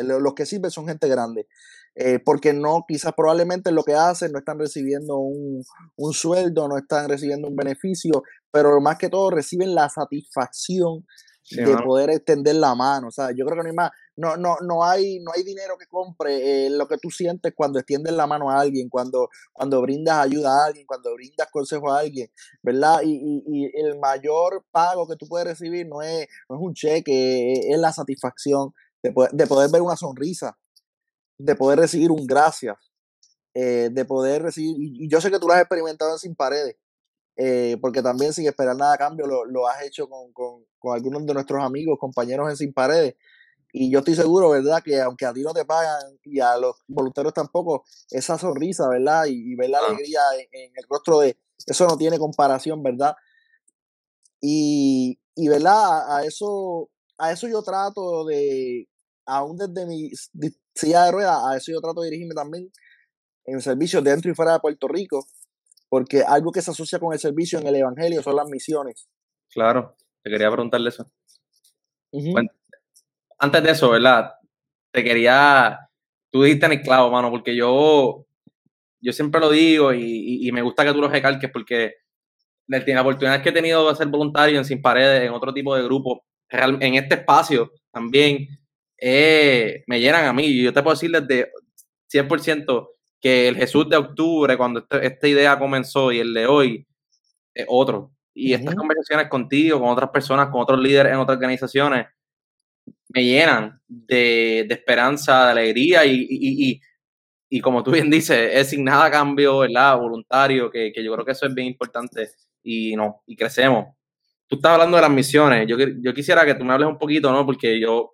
[0.03, 1.47] Los que sirven son gente grande.
[1.95, 5.63] Eh, porque no, quizás probablemente lo que hacen no están recibiendo un,
[5.97, 11.07] un, sueldo, no están recibiendo un beneficio, pero más que todo reciben la satisfacción
[11.51, 13.09] de poder extender la mano.
[13.09, 15.77] O sea, yo creo que no hay más, no, no, no hay, no hay dinero
[15.79, 19.81] que compre eh, lo que tú sientes cuando extiendes la mano a alguien, cuando, cuando
[19.83, 22.31] brindas ayuda a alguien, cuando brindas consejo a alguien,
[22.63, 23.01] ¿verdad?
[23.05, 27.71] Y, y, el mayor pago que tú puedes recibir no es, no es un cheque,
[27.71, 30.59] es la satisfacción de poder, de poder ver una sonrisa,
[31.39, 32.77] de poder recibir un gracias,
[33.55, 36.77] eh, de poder recibir, y, yo sé que tú lo has experimentado en Sin Paredes,
[37.37, 40.95] eh, porque también sin esperar nada a cambio lo, lo has hecho con, con, con,
[40.95, 43.15] algunos de nuestros amigos, compañeros en Sin Paredes.
[43.79, 44.83] Y yo estoy seguro, ¿verdad?
[44.83, 49.27] Que aunque a ti no te pagan y a los voluntarios tampoco, esa sonrisa, ¿verdad?
[49.29, 51.37] Y, ver la alegría en, el rostro de
[51.67, 53.15] eso no tiene comparación, ¿verdad?
[54.41, 56.17] Y, y ¿verdad?
[56.17, 58.89] A, eso, a eso yo trato de,
[59.27, 60.11] aún desde mi
[60.75, 62.73] silla de ruedas, a eso yo trato de dirigirme también
[63.45, 65.27] en servicios dentro y fuera de Puerto Rico,
[65.91, 69.07] porque algo que se asocia con el servicio en el Evangelio son las misiones.
[69.51, 71.13] Claro, te quería preguntarle eso.
[73.39, 74.33] Antes de eso, ¿verdad?
[74.93, 75.79] Te quería,
[76.31, 78.27] tú dijiste en el clavo, mano, porque yo,
[79.01, 81.95] yo siempre lo digo y, me gusta que tú lo recalques porque
[82.67, 85.85] la oportunidad que he tenido de ser voluntario en Sin Paredes, en otro tipo de
[85.85, 88.49] grupo, en este espacio también,
[88.99, 90.45] eh, me llenan a mí.
[90.45, 91.51] Y yo te puedo decir desde
[92.13, 92.89] 100%
[93.21, 96.87] que el Jesús de octubre, cuando este, esta idea comenzó, y el de hoy,
[97.55, 98.13] es otro.
[98.35, 102.07] Y estas conversaciones contigo, con otras personas, con otros líderes en otras organizaciones,
[103.17, 106.81] me llenan de, esperanza, de alegría y,
[107.49, 109.99] y, como tú bien dices, es sin nada cambio, ¿verdad?
[109.99, 112.29] Voluntario, que, que, yo creo que eso es bien importante
[112.63, 113.87] y no, y crecemos.
[114.47, 117.33] Tú estás hablando de las misiones, yo, yo quisiera que tú me hables un poquito,
[117.33, 117.47] ¿no?
[117.47, 118.13] Porque yo,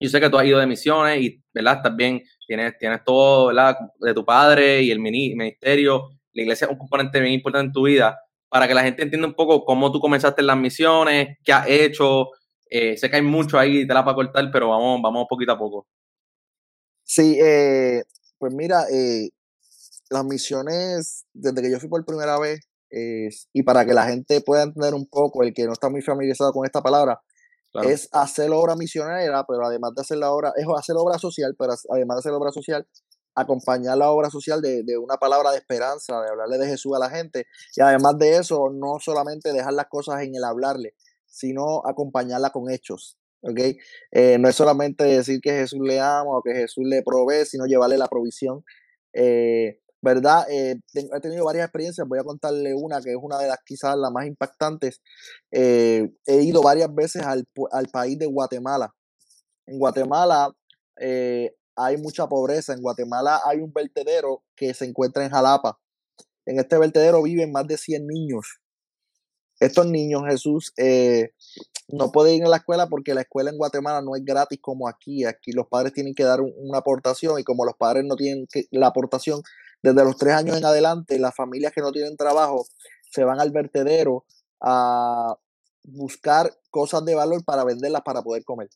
[0.00, 1.76] yo sé que tú has ido de misiones y, ¿verdad?
[1.76, 3.76] Estás bien tienes, tienes todo, ¿verdad?
[4.00, 7.84] De tu padre y el ministerio, la iglesia es un componente bien importante en tu
[7.84, 8.18] vida,
[8.48, 11.68] para que la gente entienda un poco cómo tú comenzaste en las misiones, qué has
[11.68, 12.30] hecho.
[12.70, 15.58] Eh, sé que hay mucho ahí, te la para cortar, pero vamos, vamos poquito a
[15.58, 15.86] poco.
[17.02, 18.04] Sí, eh,
[18.38, 19.30] pues mira, eh,
[20.08, 22.60] las misiones, desde que yo fui por primera vez,
[23.52, 26.52] y para que la gente pueda entender un poco, el que no está muy familiarizado
[26.52, 27.20] con esta palabra,
[27.84, 31.74] es hacer obra misionera, pero además de hacer la obra, es hacer obra social, pero
[31.90, 32.86] además de hacer obra social,
[33.36, 36.98] acompañar la obra social de, de, una palabra de esperanza, de hablarle de Jesús a
[36.98, 37.46] la gente.
[37.76, 40.94] Y además de eso, no solamente dejar las cosas en el hablarle,
[41.30, 43.18] sino acompañarla con hechos.
[43.42, 43.78] ¿okay?
[44.10, 47.66] Eh, no es solamente decir que Jesús le ama o que Jesús le provee, sino
[47.66, 48.64] llevarle la provisión.
[49.12, 50.46] Eh, ¿verdad?
[50.50, 53.96] Eh, he tenido varias experiencias, voy a contarle una que es una de las quizás
[53.96, 55.00] las más impactantes.
[55.50, 57.46] He ido varias veces al,
[57.92, 58.94] país de Guatemala.
[59.66, 60.50] En Guatemala
[61.76, 65.78] hay mucha pobreza, en Guatemala hay un vertedero que se encuentra en Jalapa.
[66.46, 68.59] En este vertedero viven más de 100 niños.
[69.60, 70.72] Estos niños, Jesús,
[71.88, 74.88] no pueden ir a la escuela porque la escuela en Guatemala no es gratis como
[74.88, 75.24] aquí.
[75.24, 78.88] Aquí los padres tienen que dar una aportación y como los padres no tienen la
[78.88, 79.42] aportación,
[79.82, 82.66] desde los tres años en adelante, las familias que no tienen trabajo
[83.10, 84.24] se van al vertedero
[84.60, 85.36] a
[85.84, 88.68] buscar cosas de valor para venderlas para poder comer.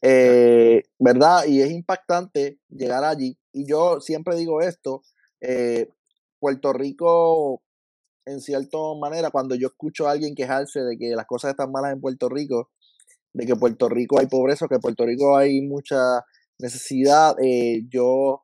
[0.00, 1.44] Eh, ¿Verdad?
[1.46, 3.36] Y es impactante llegar allí.
[3.52, 5.02] Y yo siempre digo esto,
[5.40, 5.88] eh,
[6.38, 7.61] Puerto Rico,
[8.26, 11.92] en cierta manera, cuando yo escucho a alguien quejarse de que las cosas están malas
[11.92, 12.70] en Puerto Rico,
[13.32, 16.24] de que Puerto Rico hay pobreza, que en Puerto Rico hay mucha
[16.58, 18.42] necesidad, eh, yo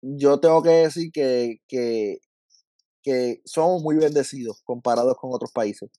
[0.00, 2.18] yo tengo que decir que, que,
[3.02, 5.90] que somos muy bendecidos comparados con otros países.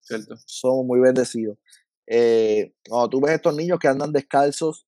[0.00, 0.36] Cierto.
[0.46, 1.58] Somos muy bendecidos.
[2.06, 4.86] Eh, cuando tú ves estos niños que andan descalzos,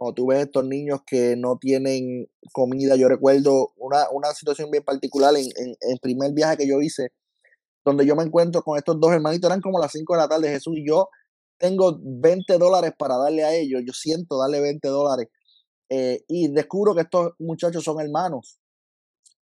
[0.00, 4.82] cuando tú ves estos niños que no tienen comida, yo recuerdo una, una situación bien
[4.82, 7.12] particular en, en, el primer viaje que yo hice,
[7.84, 10.48] donde yo me encuentro con estos dos hermanitos, eran como las 5 de la tarde,
[10.48, 11.10] Jesús y yo
[11.58, 15.28] tengo 20 dólares para darle a ellos, yo siento darle 20 dólares
[15.90, 18.58] eh, y descubro que estos muchachos son hermanos.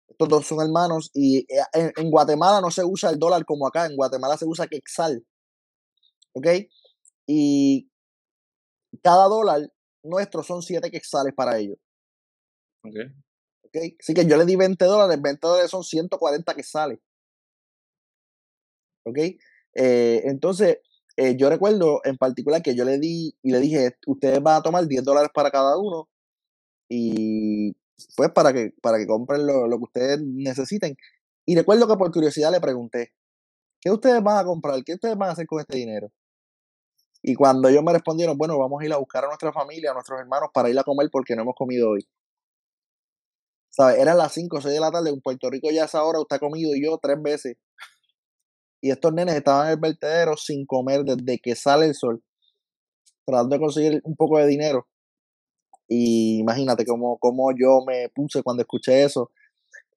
[0.07, 3.87] Estos dos son hermanos y eh, en, Guatemala no se usa el dólar como acá,
[3.87, 5.25] en Guatemala se usa quexal.
[6.31, 6.47] ¿Ok?
[7.27, 7.89] Y
[9.03, 9.69] cada dólar
[10.05, 11.77] nuestro son siete quexales para ellos.
[12.83, 12.95] Ok.
[13.63, 13.97] ¿Okay?
[13.99, 16.99] Así que yo le di 20 dólares, 20 dólares son 140 quexales.
[19.05, 19.17] ¿Ok?
[19.75, 20.77] Eh, entonces,
[21.37, 24.85] yo recuerdo en particular que yo le di y le dije, ustedes van a tomar
[24.87, 26.09] 10 dólares para cada uno
[26.89, 27.73] y
[28.17, 30.95] pues para que, para que compren lo, lo que ustedes necesiten.
[31.45, 33.13] Y recuerdo que por curiosidad le pregunté,
[33.81, 34.83] ¿qué ustedes van a comprar?
[34.83, 36.11] ¿Qué ustedes van a hacer con este dinero?
[37.27, 39.93] Y cuando ellos me respondieron, bueno, vamos a ir a buscar a nuestra familia, a
[39.95, 42.07] nuestros hermanos para ir a comer porque no hemos comido hoy.
[43.71, 43.97] ¿Sabes?
[43.97, 46.19] Eran las 5 o 6 de la tarde, en Puerto Rico ya a esa hora
[46.19, 47.57] usted ha comido y yo tres veces.
[48.79, 52.23] Y estos nenes estaban en el vertedero sin comer desde que sale el sol,
[53.25, 54.88] tratando de conseguir un poco de dinero.
[55.88, 59.31] Y imagínate cómo, cómo yo me puse cuando escuché eso,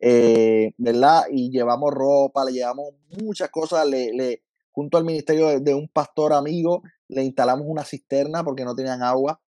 [0.01, 1.25] eh, ¿verdad?
[1.31, 6.83] Y llevamos ropa, le llevamos muchas cosas, le, junto al ministerio de, un pastor amigo,
[7.09, 9.41] le instalamos una cisterna porque no tenían agua.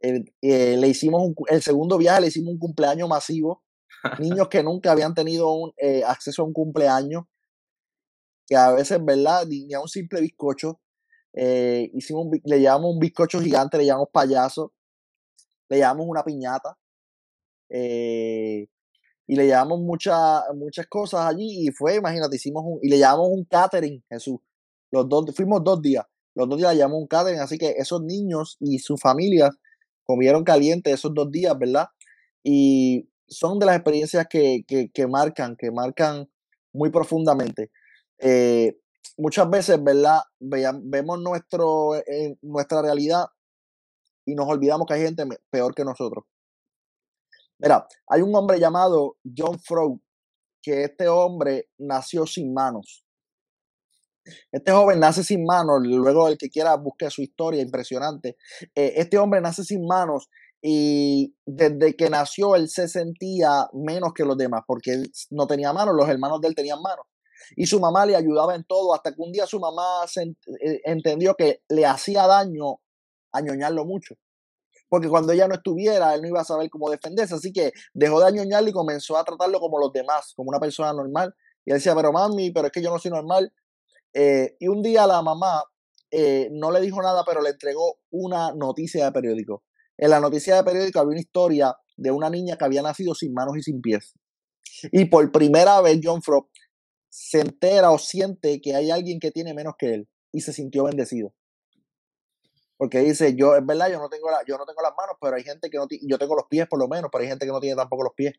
[0.00, 3.62] Eh, le hicimos el segundo viaje, le hicimos un cumpleaños masivo.
[4.18, 7.24] Niños que nunca habían tenido un, eh, acceso a un cumpleaños,
[8.46, 9.46] que a veces, ¿verdad?
[9.46, 10.80] Ni, a un simple bizcocho.
[11.34, 14.72] Eh, hicimos le llevamos un bizcocho gigante, le llamamos payaso,
[15.68, 16.76] le llevamos una piñata.
[17.68, 23.28] y le llevamos muchas muchas cosas allí y fue, imagínate, hicimos un, y le llevamos
[23.30, 24.40] un catering, Jesús.
[24.90, 26.04] Los dos, fuimos dos días.
[26.34, 29.50] Los dos días llamó un catering, así que esos niños y sus familias
[30.04, 31.88] comieron caliente esos dos días, ¿verdad?
[32.42, 36.28] Y son de las experiencias que, que, marcan, que marcan
[36.72, 37.70] muy profundamente.
[38.18, 38.78] Eh,
[39.16, 40.20] muchas veces, ¿verdad?
[40.38, 41.18] vemos
[42.06, 43.26] eh, nuestra realidad
[44.24, 46.24] y nos olvidamos que hay gente peor que nosotros.
[47.58, 49.98] Mira, hay un hombre llamado John Freud,
[50.62, 53.04] que este hombre nació sin manos.
[54.52, 58.36] Este joven nace sin manos, luego el que quiera busque su historia, impresionante.
[58.74, 60.28] Eh, este hombre nace sin manos
[60.62, 65.72] y desde que nació él se sentía menos que los demás porque él no tenía
[65.72, 67.06] manos, los hermanos de él tenían manos.
[67.56, 71.34] Y su mamá le ayudaba en todo, hasta que un día su mamá eh, entendió
[71.34, 72.80] que le hacía daño
[73.32, 74.14] añoñarlo mucho.
[74.88, 77.34] Porque cuando ella no estuviera, él no iba a saber cómo defenderse.
[77.34, 80.92] Así que dejó de añoñarlo y comenzó a tratarlo como los demás, como una persona
[80.92, 81.34] normal.
[81.64, 83.52] Y él decía, pero mami, pero es que yo no soy normal.
[84.14, 85.62] Eh, y un día la mamá
[86.10, 89.64] eh, no le dijo nada, pero le entregó una noticia de periódico.
[89.96, 93.32] En la noticia de periódico había una historia de una niña que había nacido sin
[93.32, 94.14] manos y sin pies.
[94.92, 96.48] Y por primera vez John Frost
[97.08, 100.84] se entera o siente que hay alguien que tiene menos que él y se sintió
[100.84, 101.34] bendecido.
[102.76, 105.36] Porque dice, yo, es verdad, yo no tengo, la, yo no tengo las manos, pero
[105.36, 107.44] hay gente que no tiene, yo tengo los pies por lo menos, pero hay gente
[107.44, 108.32] que no tiene tampoco los pies.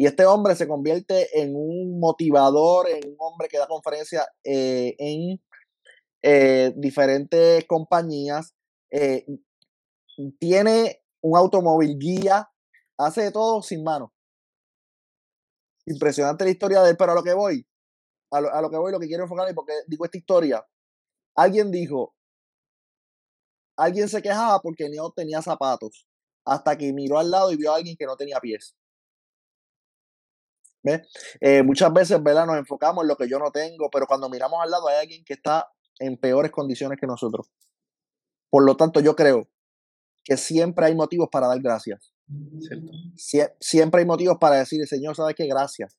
[0.00, 4.94] Y este hombre se convierte en un motivador, en un hombre que da conferencias eh,
[4.96, 5.40] en
[6.22, 8.54] eh, diferentes compañías.
[8.92, 9.26] Eh,
[10.38, 12.48] tiene un automóvil guía,
[12.96, 14.12] hace de todo sin mano.
[15.84, 17.66] Impresionante la historia de él, pero a lo que voy,
[18.30, 20.64] a lo, a lo que voy, lo que quiero enfocar, porque digo esta historia.
[21.34, 22.14] Alguien dijo,
[23.76, 26.06] alguien se quejaba porque no tenía zapatos,
[26.44, 28.76] hasta que miró al lado y vio a alguien que no tenía pies.
[31.40, 32.46] Eh, muchas veces, ¿verdad?
[32.46, 35.24] Nos enfocamos en lo que yo no tengo, pero cuando miramos al lado hay alguien
[35.24, 37.50] que está en peores condiciones que nosotros.
[38.50, 39.48] Por lo tanto, yo creo
[40.24, 42.12] que siempre hay motivos para dar gracias.
[43.58, 45.46] siempre hay motivos para decir, Señor, ¿sabes qué?
[45.46, 45.96] Gracias.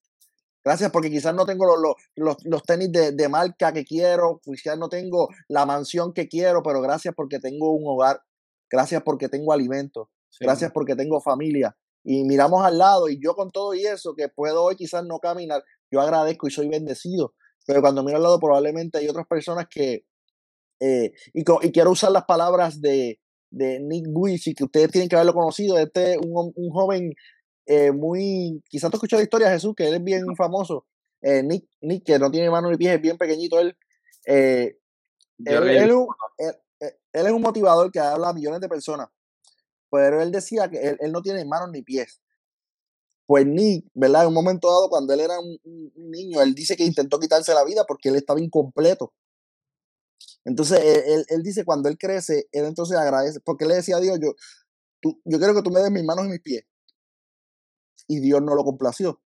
[0.64, 4.78] Gracias porque quizás no tengo los, los, los tenis de, de, marca que quiero, quizás
[4.78, 8.22] no tengo la mansión que quiero, pero gracias porque tengo un hogar,
[8.70, 13.52] gracias porque tengo alimento, gracias porque tengo familia, y miramos al lado y yo con
[13.52, 17.34] todo y eso, que puedo hoy quizás no caminar, yo agradezco y soy bendecido,
[17.66, 20.06] pero cuando miro al lado probablemente hay otras personas que,
[20.80, 23.20] eh, y, y, quiero usar las palabras de,
[23.52, 24.08] de Nick
[24.46, 27.14] y que ustedes tienen que haberlo conocido, este un, un joven
[27.66, 30.86] eh, muy, quizás tú escuchado la historia de Jesús, que él es bien famoso,
[31.22, 33.78] eh, Nick, Nick, que no tiene mano ni pies, es bien pequeñito él.
[34.26, 34.78] él,
[35.46, 35.92] él,
[37.14, 39.10] él, es un motivador que habla a millones de personas
[39.90, 42.22] pero él decía que él, no tiene manos ni pies.
[43.26, 44.24] Pues Nick, ¿verdad?
[44.24, 45.60] En un momento dado, cuando él era un,
[45.96, 49.14] niño, él dice que intentó quitarse la vida porque él estaba incompleto.
[50.46, 54.00] Entonces, él, él, dice, cuando él crece, él entonces agradece, porque él le decía a
[54.00, 54.34] Dios, yo,
[55.02, 56.64] tú, yo quiero que tú me des mis manos y mis pies.
[58.08, 59.22] Y Dios no lo complació.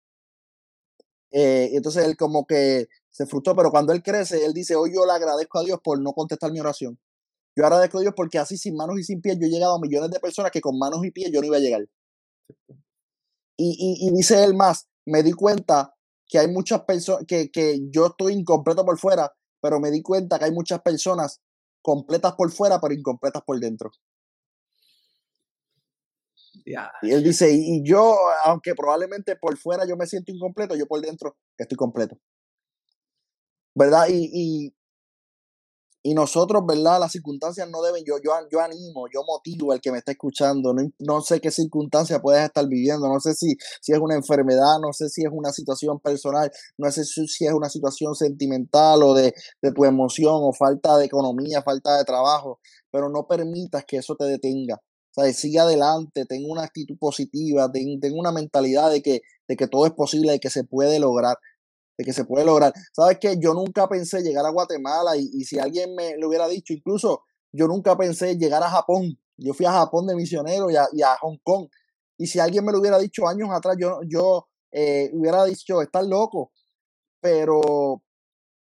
[1.32, 5.06] Eh, entonces él como que se frustró, pero cuando él crece, él dice, hoy yo
[5.06, 6.98] le agradezco a Dios por no contestar mi oración.
[7.60, 9.80] Yo agradezco a Dios porque así sin manos y sin pies yo he llegado a
[9.80, 11.82] millones de personas que con manos y pies yo no iba a llegar.
[13.58, 15.94] Y, y, dice él más, me di cuenta
[16.26, 20.38] que hay muchas personas, que, que yo estoy incompleto por fuera, pero me di cuenta
[20.38, 21.42] que hay muchas personas
[21.82, 23.90] completas por fuera, pero incompletas por dentro.
[26.64, 31.02] Y él dice, y yo, aunque probablemente por fuera yo me siento incompleto, yo por
[31.02, 32.18] dentro estoy completo.
[33.74, 34.06] ¿Verdad?
[34.08, 34.74] Y, y
[36.04, 36.98] nosotros, ¿verdad?
[36.98, 40.72] Las circunstancias no deben, yo, yo, yo animo, yo motivo al que me está escuchando,
[40.72, 44.78] no, no sé qué circunstancia puedes estar viviendo, no sé si, si es una enfermedad,
[44.80, 49.02] no sé si es una situación personal, no sé si, si es una situación sentimental
[49.02, 52.60] o de, de tu emoción o falta de economía, falta de trabajo,
[52.90, 54.80] pero no permitas que eso te detenga.
[55.16, 59.56] O sea, sigue adelante, ten una actitud positiva, ten, ten, una mentalidad de que, de
[59.56, 61.36] que todo es posible, de que se puede lograr
[62.00, 62.72] de que se puede lograr.
[62.92, 63.36] ¿Sabes qué?
[63.38, 67.66] Yo nunca pensé llegar a Guatemala y, si alguien me lo hubiera dicho, incluso yo
[67.66, 69.18] nunca pensé llegar a Japón.
[69.36, 71.68] Yo fui a Japón de misionero y a, Hong Kong.
[72.16, 76.06] Y si alguien me lo hubiera dicho años atrás, yo, yo eh, hubiera dicho, estás
[76.06, 76.52] loco.
[77.20, 78.02] Pero,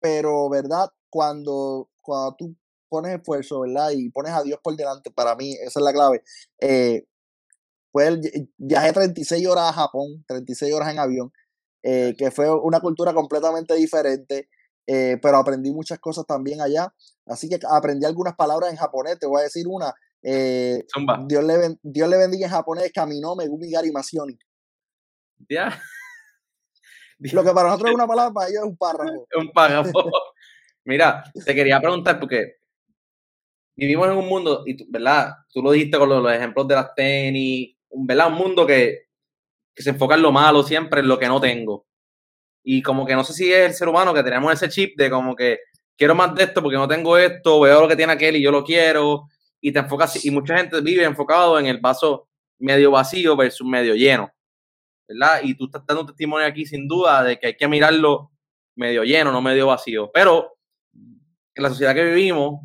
[0.00, 0.88] pero, ¿verdad?
[1.10, 2.56] Cuando, cuando tú
[2.88, 3.90] pones esfuerzo, ¿verdad?
[3.90, 6.22] Y pones a Dios por delante, para mí, esa es la clave.
[6.62, 7.04] Eh,
[7.92, 8.20] pues
[8.56, 11.30] viajé 36 horas a Japón, 36 horas en avión.
[11.82, 14.48] Eh, que fue una cultura completamente diferente,
[14.86, 16.92] eh, pero aprendí muchas cosas también allá.
[17.26, 19.92] Así que aprendí algunas palabras en japonés, te voy a decir una.
[20.22, 20.84] Eh,
[21.26, 24.36] Dios, le, Dios le bendiga en japonés, Kamino Megumi Gari Masioni.
[25.48, 25.80] Ya.
[27.18, 29.26] Lo que para nosotros es una palabra, para ellos es un párrafo.
[29.36, 30.10] un párrafo.
[30.84, 32.56] Mira, te quería preguntar porque
[33.76, 35.34] vivimos en un mundo, y tú, ¿verdad?
[35.52, 38.28] Tú lo dijiste con los, los ejemplos de las tenis, ¿verdad?
[38.28, 39.07] Un mundo que
[39.78, 41.86] que se enfoca en lo malo siempre, en lo que no tengo.
[42.64, 45.08] Y como que no sé si es el ser humano que tenemos ese chip de
[45.08, 45.60] como que
[45.96, 48.50] quiero más de esto porque no tengo esto, veo lo que tiene aquel y yo
[48.50, 49.28] lo quiero.
[49.60, 53.94] Y te enfocas, y mucha gente vive enfocado en el vaso medio vacío versus medio
[53.94, 54.32] lleno.
[55.06, 55.42] ¿Verdad?
[55.44, 58.32] Y tú estás dando testimonio aquí sin duda de que hay que mirarlo
[58.74, 60.10] medio lleno, no medio vacío.
[60.12, 60.58] Pero
[60.92, 62.62] en la sociedad que vivimos,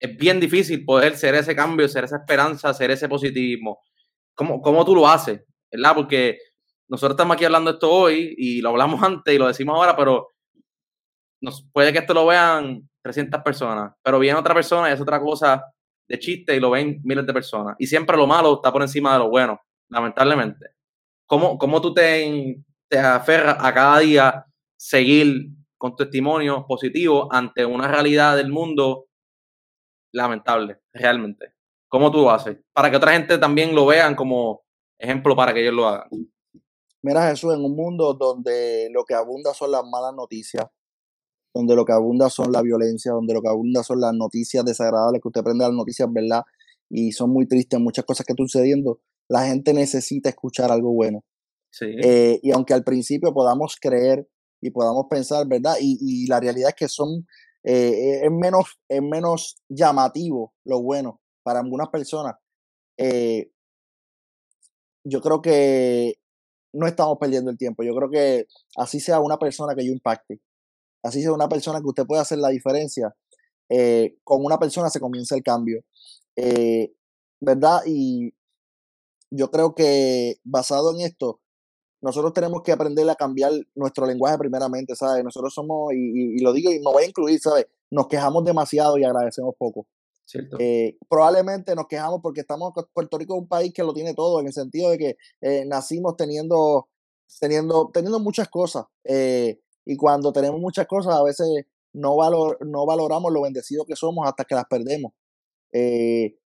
[0.00, 3.82] es bien difícil poder ser ese cambio, ser esa esperanza, ser ese positivismo.
[4.36, 5.42] ¿Cómo, cómo tú lo haces?
[5.72, 5.94] ¿Verdad?
[5.96, 6.38] Porque
[6.88, 10.30] nosotros estamos aquí hablando esto hoy y lo hablamos antes y lo decimos ahora, pero
[11.72, 15.64] puede que esto lo vean 300 personas, pero viene otra persona y es otra cosa
[16.08, 17.76] de chiste y lo ven miles de personas.
[17.78, 20.66] Y siempre lo malo está por encima de lo bueno, lamentablemente.
[21.26, 24.44] ¿Cómo, cómo tú te, te aferras a cada día
[24.76, 29.06] seguir con testimonio positivo ante una realidad del mundo
[30.12, 31.55] lamentable, realmente?
[31.88, 32.58] ¿Cómo tú lo haces?
[32.72, 34.62] Para que otra gente también lo vean como
[34.98, 36.08] ejemplo para que ellos lo hagan.
[37.02, 40.66] Mira Jesús, en un mundo donde lo que abunda son las malas noticias,
[41.54, 45.22] donde lo que abunda son la violencia, donde lo que abunda son las noticias desagradables,
[45.22, 46.42] que usted prende las noticias, ¿verdad?
[46.90, 51.24] Y son muy tristes muchas cosas que están sucediendo, la gente necesita escuchar algo bueno.
[51.70, 51.86] Sí.
[52.02, 54.28] Eh, y aunque al principio podamos creer
[54.60, 55.76] y podamos pensar, ¿verdad?
[55.80, 57.26] Y, y la realidad es que son,
[57.64, 62.34] eh, es, menos, es menos llamativo lo bueno, para algunas personas,
[62.98, 63.52] eh,
[65.04, 66.18] yo creo que
[66.72, 67.84] no estamos perdiendo el tiempo.
[67.84, 70.40] Yo creo que así sea una persona que yo impacte,
[71.04, 73.14] así sea una persona que usted pueda hacer la diferencia,
[73.68, 75.82] eh, con una persona se comienza el cambio.
[76.34, 76.92] Eh,
[77.40, 77.82] ¿Verdad?
[77.86, 78.34] Y
[79.30, 81.38] yo creo que basado en esto,
[82.02, 85.22] nosotros tenemos que aprender a cambiar nuestro lenguaje primeramente, ¿sabes?
[85.22, 87.66] Nosotros somos, y, y lo digo y me voy a incluir, ¿sabes?
[87.88, 89.86] Nos quejamos demasiado y agradecemos poco.
[90.58, 94.40] Eh, probablemente nos quejamos porque estamos Puerto Rico es un país que lo tiene todo
[94.40, 96.88] en el sentido de que eh, nacimos teniendo
[97.40, 101.46] teniendo teniendo muchas cosas eh, y cuando tenemos muchas cosas a veces
[101.92, 105.12] no valor, no valoramos lo bendecidos que somos hasta que las perdemos.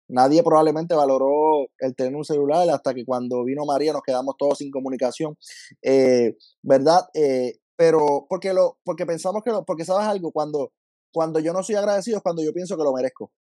[0.10, 4.58] Nadie probablemente valoró el tener un celular hasta que cuando vino María nos quedamos todos
[4.58, 5.38] sin comunicación
[6.64, 7.02] verdad
[7.76, 10.72] pero porque lo porque pensamos que lo, porque sabes algo cuando
[11.14, 13.32] cuando yo no soy agradecido es cuando yo pienso que lo merezco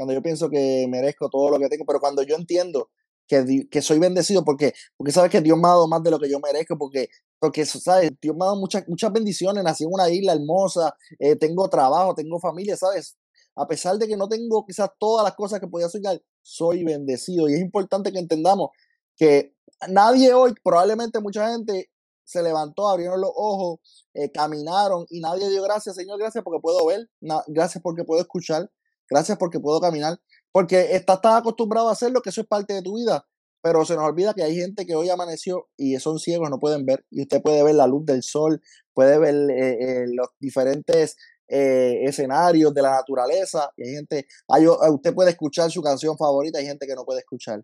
[0.00, 2.88] cuando yo pienso que merezco todo lo que tengo, pero cuando yo entiendo
[3.28, 6.18] que, que soy bendecido porque, porque sabes que Dios me ha dado más de lo
[6.18, 8.10] que yo merezco, porque, porque ¿sabes?
[8.18, 12.14] Dios me ha dado muchas, muchas bendiciones, nací en una isla hermosa, eh, tengo trabajo,
[12.14, 13.18] tengo familia, ¿sabes?
[13.54, 17.50] A pesar de que no tengo quizás todas las cosas que podía soñar, soy bendecido.
[17.50, 18.70] Y es importante que entendamos
[19.16, 19.52] que
[19.86, 21.90] nadie hoy, probablemente mucha gente
[22.24, 23.80] se levantó, abrieron los ojos,
[24.14, 27.10] eh, caminaron y nadie dio gracias, Señor, gracias porque puedo ver,
[27.48, 28.70] gracias porque puedo escuchar,
[29.10, 30.18] Gracias porque puedo caminar.
[30.52, 33.26] Porque estás tan acostumbrado a hacerlo que eso es parte de tu vida.
[33.62, 36.86] Pero se nos olvida que hay gente que hoy amaneció y son ciegos, no pueden
[36.86, 37.04] ver.
[37.10, 38.62] Y usted puede ver la luz del sol,
[38.94, 41.16] puede ver eh, eh, los diferentes
[41.48, 43.70] eh, escenarios de la naturaleza.
[43.76, 47.20] Y hay gente, hay, usted puede escuchar su canción favorita, hay gente que no puede
[47.20, 47.62] escuchar.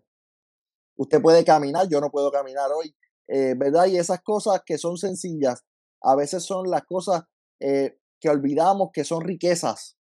[0.97, 2.95] Usted puede caminar, yo no puedo caminar hoy.
[3.29, 3.87] ¿Verdad?
[3.87, 5.61] Y esas cosas que son sencillas,
[6.01, 7.23] a veces son las cosas
[7.59, 9.96] que olvidamos que son riquezas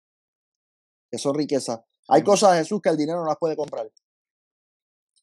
[1.12, 1.82] que son riquezas.
[2.08, 3.92] Hay cosas, Jesús, que el dinero no las puede comprar.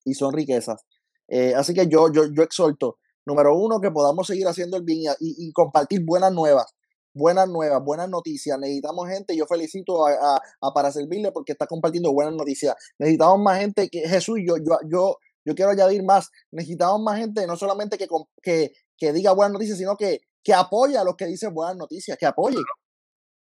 [0.04, 0.84] Y son riquezas.
[1.26, 5.12] Eh, así que yo, yo, yo exhorto, número uno, que podamos seguir haciendo el bien
[5.20, 6.74] y, y, compartir buenas nuevas
[7.18, 8.58] buenas nuevas, buenas noticias.
[8.58, 9.36] Necesitamos gente.
[9.36, 10.40] Yo felicito a,
[10.72, 12.74] para servirle porque está compartiendo buenas noticias.
[12.98, 14.38] Necesitamos más gente que Jesús.
[14.46, 16.30] Yo, yo, yo, yo quiero añadir más.
[16.52, 18.06] Necesitamos más gente, no solamente que,
[18.42, 22.16] que, que diga buenas noticias, sino que, que apoye a los que dicen buenas noticias,
[22.16, 22.58] que apoye,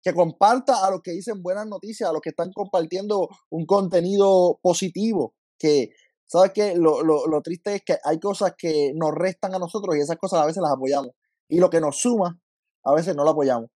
[0.06, 4.56] que comparta a los que dicen buenas noticias, a los que están compartiendo un contenido
[4.62, 5.90] positivo, que,
[6.26, 6.76] ¿sabes qué?
[6.76, 10.16] Lo, lo, lo triste es que hay cosas que nos restan a nosotros y esas
[10.16, 11.10] cosas a veces las apoyamos.
[11.48, 12.40] Y lo que nos suma
[12.84, 13.68] a veces no lo apoyamos.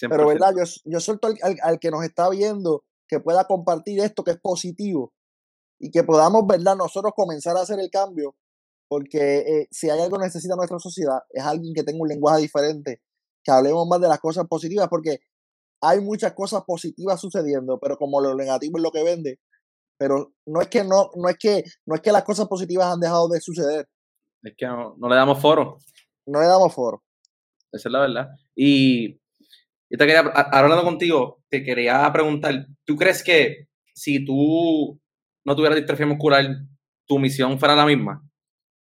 [0.00, 0.54] Pero, ¿verdad?
[0.56, 5.12] Yo, yo suelto al, que nos está viendo que pueda compartir esto que es positivo
[5.80, 6.76] y que podamos, ¿verdad?
[6.76, 8.36] Nosotros comenzar a hacer el cambio,
[8.86, 12.42] porque eh, si hay algo que necesita nuestra sociedad, es alguien que tenga un lenguaje
[12.42, 13.02] diferente,
[13.42, 15.18] que hablemos más de las cosas positivas, porque
[15.88, 19.38] hay muchas cosas positivas sucediendo, pero como lo negativo es lo que vende,
[19.98, 23.00] pero no es que no, no es que, no es que las cosas positivas han
[23.00, 23.86] dejado de suceder.
[24.42, 25.78] Es que no, no le damos foro.
[26.26, 27.02] No le damos foro.
[27.72, 28.28] Esa es la verdad.
[28.54, 29.14] Y
[29.90, 35.00] yo te quería, hablando contigo, te quería preguntar, ¿tú crees que si tú
[35.44, 36.46] no tuvieras distrofia muscular,
[37.06, 38.22] tu misión fuera la misma?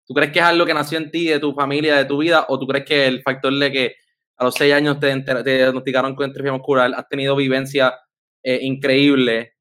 [0.06, 2.44] ¿Tú crees que es algo que nació en ti, de tu familia, de tu vida?
[2.48, 3.94] ¿O tú crees que el factor de que
[4.36, 7.94] a los seis años te, diagnosticaron con distrofia muscular, has tenido vivencia
[8.42, 9.54] eh, increíble?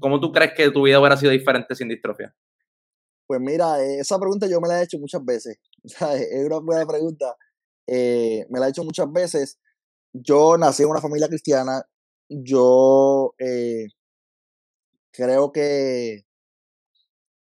[0.00, 2.34] ¿Cómo tú crees que tu vida hubiera sido diferente sin distrofia?
[3.26, 5.58] Pues mira, esa pregunta yo me la he hecho muchas veces.
[5.84, 7.36] Es una buena pregunta.
[7.86, 9.58] Eh, me la he hecho muchas veces.
[10.12, 11.82] Yo nací en una familia cristiana.
[12.28, 13.86] Yo eh,
[15.12, 16.24] creo que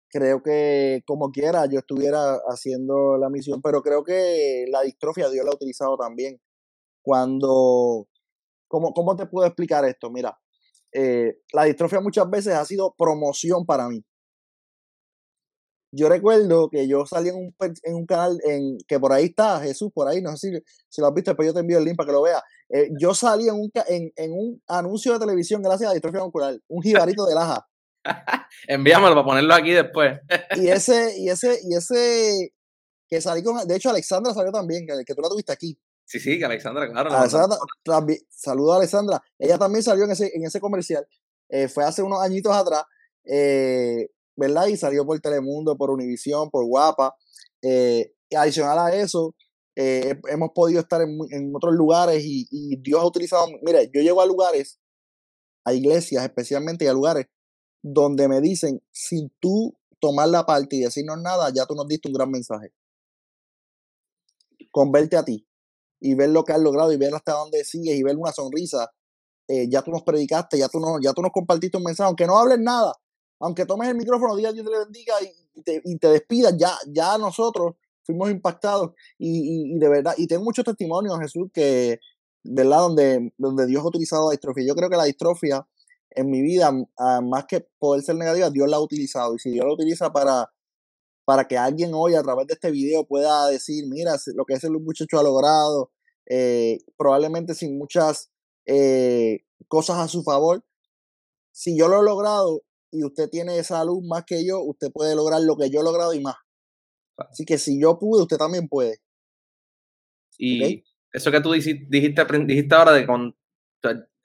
[0.09, 5.45] creo que como quiera yo estuviera haciendo la misión, pero creo que la distrofia Dios
[5.45, 6.41] la ha utilizado también.
[7.07, 8.09] Cuando,
[8.67, 10.11] ¿cómo, cómo te puedo explicar esto?
[10.11, 10.37] Mira,
[10.93, 14.05] eh, la distrofia muchas veces ha sido promoción para mí
[15.97, 19.61] yo recuerdo que yo salí en un, en un canal en, que por ahí está
[19.61, 21.85] Jesús, por ahí, no sé si, si lo has visto, pero yo te envío el
[21.85, 22.43] link para que lo veas.
[22.69, 26.59] Eh, yo salí en un, en, en, un anuncio de televisión gracias a distrofia muscular,
[26.69, 27.67] un jibarito de laja.
[28.69, 30.19] Envíamelo para ponerlo aquí después.
[30.57, 32.53] y ese, y ese, y ese
[33.09, 35.79] que salí con, de hecho Alexandra salió también, que, que tú la tuviste aquí.
[36.07, 37.11] Sí, sí, Alexandra, claro.
[37.13, 37.59] Alexandra,
[38.31, 39.23] saludo a Alexandra.
[39.39, 41.05] Ella también salió en ese, en ese comercial.
[41.49, 42.85] Eh, fue hace unos añitos atrás.
[43.25, 44.69] Eh, ¿verdad?
[44.69, 47.17] Y salió por Telemundo, por Univisión, por Guapa.
[47.61, 49.35] Eh, adicional a eso,
[49.75, 54.79] hemos podido estar en, otros lugares y, Dios ha utilizado, mire, yo llego a lugares,
[55.65, 57.27] a iglesias especialmente y a lugares
[57.83, 62.09] donde me dicen, sin tú tomar la parte y decirnos nada, ya tú nos diste
[62.09, 62.73] un gran mensaje.
[64.71, 65.47] Con verte a ti
[66.01, 68.91] y ver lo que has logrado y ver hasta dónde sigues y ver una sonrisa,
[69.49, 72.27] eh, ya tú nos predicaste, ya tú, nos, ya tú nos compartiste un mensaje, aunque
[72.27, 72.93] no hables nada,
[73.41, 75.15] aunque tomes el micrófono, diga Dios te le bendiga
[75.55, 80.27] y te, y te despidas, ya, ya nosotros fuimos impactados y, y, de verdad, y
[80.27, 82.01] tengo muchos testimonios, Jesús, que,
[82.45, 82.79] ¿verdad?
[82.79, 84.65] Donde, donde Dios ha utilizado la distrofia.
[84.67, 85.67] Yo creo que la distrofia
[86.11, 86.73] en mi vida,
[87.23, 89.35] más que poder ser negativa, Dios la ha utilizado.
[89.35, 90.51] Y si Dios la utiliza para,
[91.27, 94.71] para que alguien hoy a través de este video pueda decir, mira, lo que ese
[94.71, 95.91] muchacho ha logrado,
[96.25, 98.31] eh, probablemente sin muchas
[98.65, 100.65] eh, cosas a su favor,
[101.51, 102.63] si yo lo he logrado,
[102.93, 106.15] y usted tiene salud más que yo, usted puede lograr lo que yo he logrado
[106.15, 106.37] y más.
[107.17, 108.99] Así que si yo pude, usted también puede.
[110.39, 113.35] Y eso que tú dijiste, dijiste ahora de con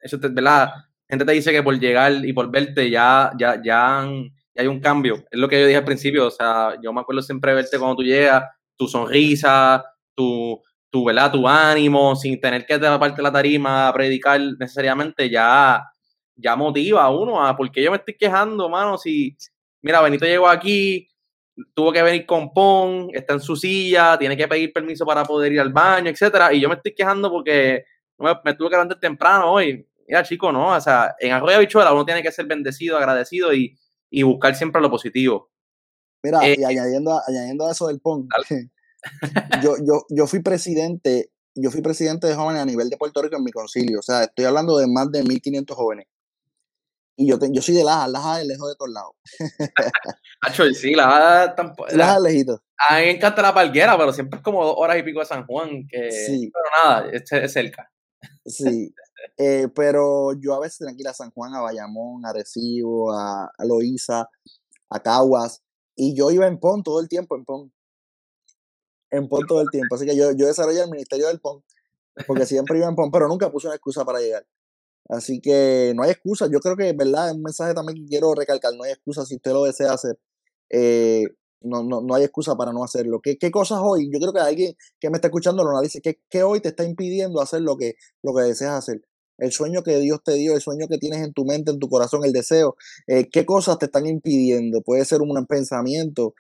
[0.02, 0.70] eso te, ¿verdad?
[1.10, 4.08] Gente te dice que por llegar y por verte ya, ya, ya,
[4.62, 5.24] hay un cambio.
[5.30, 6.28] Es lo que yo dije al principio.
[6.28, 8.44] O sea, yo me acuerdo siempre verte cuando tú llegas,
[8.78, 9.84] tu sonrisa,
[10.16, 11.32] tu, tu, ¿verdad?
[11.32, 15.84] tu ánimo, sin tener que parte de la tarima a predicar necesariamente, ya,
[16.36, 19.36] ya motiva a uno a porque yo me estoy quejando, mano, si,
[19.82, 21.08] mira, Benito llegó aquí,
[21.74, 25.54] tuvo que venir con Pon, está en su silla, tiene que pedir permiso para poder
[25.54, 27.86] ir al baño, etcétera, y yo me estoy quejando porque
[28.18, 29.88] me, tuve que levantar temprano hoy.
[30.08, 33.78] Mira, chico, no, o sea, en Arroyo Bichuela uno tiene que ser bendecido, agradecido y,
[34.24, 35.50] buscar siempre lo positivo.
[36.24, 38.28] Mira, y eh, añadiendo, añadiendo a eso del Pon,
[39.64, 43.38] yo, yo, yo fui presidente, yo fui presidente de jóvenes a nivel de Puerto Rico
[43.38, 46.08] en mi concilio, o sea, estoy hablando de más de 1.500 jóvenes.
[47.18, 49.12] Y yo, yo soy de Laja, Laja es lejos de todos lados.
[50.42, 51.90] Hacho, sí, Laja tampoco.
[51.94, 52.64] Laja es lejito.
[52.90, 55.26] A mí me encanta la palguera, pero siempre es como dos horas y pico de
[55.26, 56.52] San Juan, que sí.
[56.52, 57.92] pero nada, es, cerca.
[58.46, 58.94] Sí,
[59.38, 64.30] eh, pero yo a veces ir a San Juan, a Bayamón, a Recibo, a, a
[64.90, 65.64] a Caguas,
[65.96, 67.72] y yo iba en PON todo el tiempo, en PON.
[69.12, 71.64] En PON todo el tiempo, así que yo, yo desarrollé el ministerio del PON,
[72.28, 74.46] porque siempre iba en PON, pero nunca puse una excusa para llegar.
[75.10, 76.48] Así que no hay excusa.
[76.52, 77.30] Yo creo que, ¿verdad?
[77.30, 78.74] Es un mensaje también que quiero recalcar.
[78.76, 80.20] No hay excusa si usted lo desea hacer.
[80.70, 81.26] Eh,
[81.62, 83.22] No, no, no hay excusa para no hacerlo.
[83.22, 84.10] ¿Qué, ¿Qué, cosas hoy?
[84.12, 86.84] Yo creo que alguien que me está escuchando lo dice, ¿qué, ¿qué, hoy te está
[86.86, 89.02] impidiendo hacer lo que, lo que deseas hacer?
[89.38, 91.90] El sueño que Dios te dio, el sueño que tienes en tu mente, en tu
[91.90, 92.76] corazón, el deseo.
[93.08, 94.82] Eh, ¿Qué cosas te están impidiendo?
[94.82, 96.36] Puede ser un pensamiento.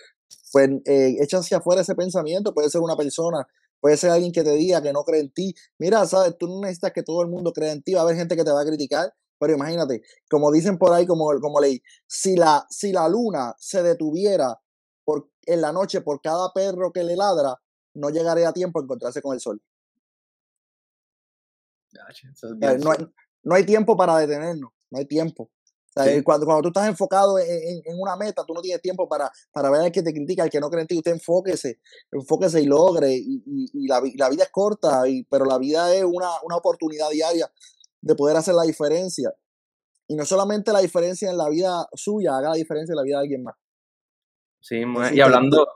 [0.52, 2.54] Pues eh, echa hacia afuera ese pensamiento.
[2.54, 3.48] Puede ser una persona.
[3.80, 5.56] Puede ser alguien que te diga que no cree en ti.
[5.80, 7.94] Mira, sabes, tú no necesitas que todo el mundo crea en ti.
[7.94, 9.12] Va a haber gente que te va a criticar.
[9.40, 13.82] Pero imagínate, como dicen por ahí, como, como leí, si la, si la luna se
[13.82, 14.62] detuviera
[15.04, 17.56] por, en la noche por cada perro que le ladra,
[17.96, 19.60] no llegaría a tiempo a encontrarse con el sol.
[21.92, 23.08] No, hay,
[23.44, 25.50] no hay tiempo para detenernos, no hay tiempo.
[26.24, 29.70] cuando, cuando tú estás enfocado en, en, una meta, tú no tienes tiempo para, para
[29.70, 30.98] ver al que te critica, al que no cree en ti.
[30.98, 31.80] Usted enfóquese,
[32.12, 33.14] enfóquese y logre.
[33.14, 37.10] Y, y, la, la, vida es corta, y, pero la vida es una, una oportunidad
[37.10, 37.52] diaria
[38.02, 39.34] de poder hacer la diferencia.
[40.08, 43.18] Y no solamente la diferencia en la vida suya, haga la diferencia en la vida
[43.18, 43.56] de alguien más.
[44.60, 44.84] Sí,
[45.14, 45.68] y hablando,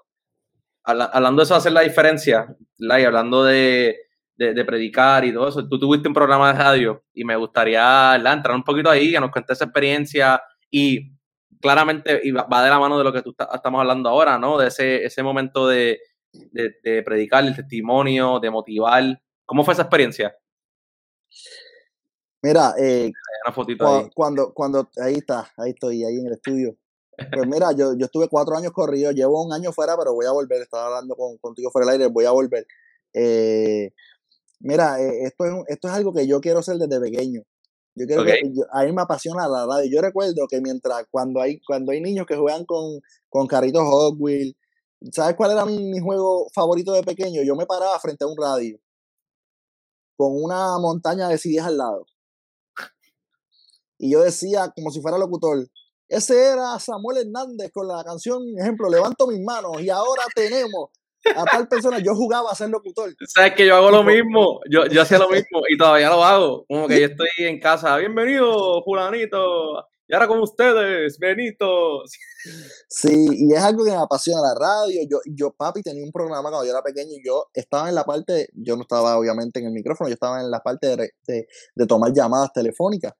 [0.83, 3.95] hablando de eso, hacer la diferencia, y hablando de,
[4.35, 8.55] de, predicar y todo eso, tú tuviste un programa de radio y me gustaría entrar
[8.55, 11.13] un poquito ahí, que nos cuentes esa experiencia y
[11.61, 14.57] claramente y va, de la mano de lo que tú estamos hablando ahora, ¿no?
[14.57, 15.99] De ese, ese momento de,
[16.31, 19.21] de, de predicar, el testimonio, de motivar.
[19.45, 20.35] ¿Cómo fue esa experiencia?
[22.45, 23.11] Mira, eh,
[24.13, 26.77] cuando, cuando, ahí está, ahí estoy, ahí en el estudio.
[27.33, 30.31] Pues mira, yo, yo estuve cuatro años corrido, llevo un año fuera, pero voy a
[30.31, 32.67] volver, estaba hablando con, contigo fuera del aire, voy a volver.
[33.13, 33.93] Eh,
[34.59, 37.41] mira, eh, esto, es, esto es algo que yo quiero hacer desde pequeño.
[37.95, 38.41] Yo creo que
[38.71, 39.89] a mí me apasiona la radio.
[39.89, 42.99] Yo recuerdo que mientras, cuando hay, cuando hay niños que juegan con,
[43.29, 44.53] con carritos Hot Wheels,
[45.13, 47.41] ¿sabes cuál era mi, mi juego favorito de pequeño?
[47.43, 48.77] Yo me paraba frente a un radio
[50.17, 52.05] con una montaña de CDs al lado
[53.97, 55.67] y yo decía, como si fuera locutor,
[56.07, 60.89] ese era Samuel Hernández con la canción, ejemplo, Levanto mis manos y ahora tenemos
[61.35, 61.99] a tal persona.
[61.99, 63.13] Yo jugaba a ser locutor.
[63.27, 66.65] Sabes que yo hago lo mismo, yo, yo hacía lo mismo y todavía lo hago.
[66.67, 69.85] Como que yo estoy en casa, bienvenido, Julanito.
[70.07, 72.03] Y ahora con ustedes, Benito.
[72.87, 75.01] Sí, y es algo que me apasiona la radio.
[75.09, 78.03] Yo, yo, papi, tenía un programa cuando yo era pequeño y yo estaba en la
[78.03, 81.47] parte, yo no estaba obviamente en el micrófono, yo estaba en la parte de, de,
[81.73, 83.13] de tomar llamadas telefónicas.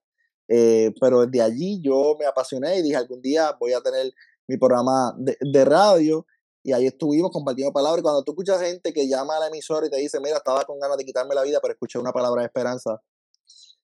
[0.48, 4.12] Eh, pero desde allí yo me apasioné y dije, algún día voy a tener
[4.46, 6.24] mi programa de, de radio
[6.66, 8.00] y ahí estuvimos compartiendo palabras.
[8.00, 10.64] Y cuando tú escuchas gente que llama a la emisora y te dice, mira, estaba
[10.64, 13.00] con ganas de quitarme la vida, pero escuché una palabra de esperanza.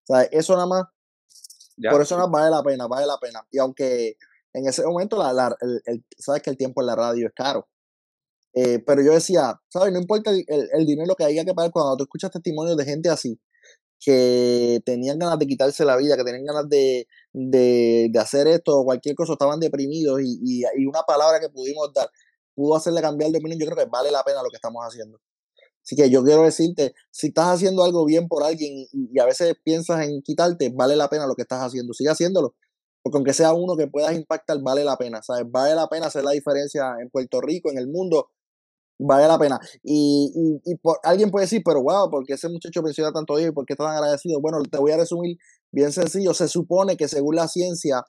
[0.02, 0.84] Sea, eso nada más,
[1.92, 3.46] por eso nada más vale la pena, vale la pena.
[3.52, 4.16] Y aunque
[4.52, 5.56] en ese momento, la, la,
[5.86, 7.68] el, sabes que el tiempo en la radio es caro.
[8.52, 9.92] Eh, pero yo decía, ¿sabes?
[9.92, 13.10] No importa el, el, dinero que haya que pagar cuando tú escuchas testimonios de gente
[13.10, 13.40] así,
[14.00, 18.80] que tenían ganas de quitarse la vida, que tenían ganas de, de, de hacer esto
[18.80, 22.10] o cualquier cosa, estaban deprimidos y, y, y, una palabra que pudimos dar
[22.54, 25.18] pudo hacerle cambiar de opinión, yo creo que vale la pena lo que estamos haciendo.
[25.84, 29.56] Así que yo quiero decirte, si estás haciendo algo bien por alguien y, a veces
[29.64, 32.54] piensas en quitarte, vale la pena lo que estás haciendo, sigue haciéndolo.
[33.02, 35.22] Porque aunque sea uno que puedas impactar, vale la pena.
[35.22, 35.44] ¿sabes?
[35.50, 38.30] Vale la pena hacer la diferencia en Puerto Rico, en el mundo,
[38.96, 39.58] vale la pena.
[39.82, 43.50] Y, y, por, alguien puede decir, pero wow, ¿por qué ese muchacho menciona tanto Dios
[43.50, 44.40] y por qué está tan agradecido?
[44.40, 45.36] Bueno, te voy a resumir
[45.72, 46.32] bien sencillo.
[46.32, 48.04] Se supone que según la ciencia,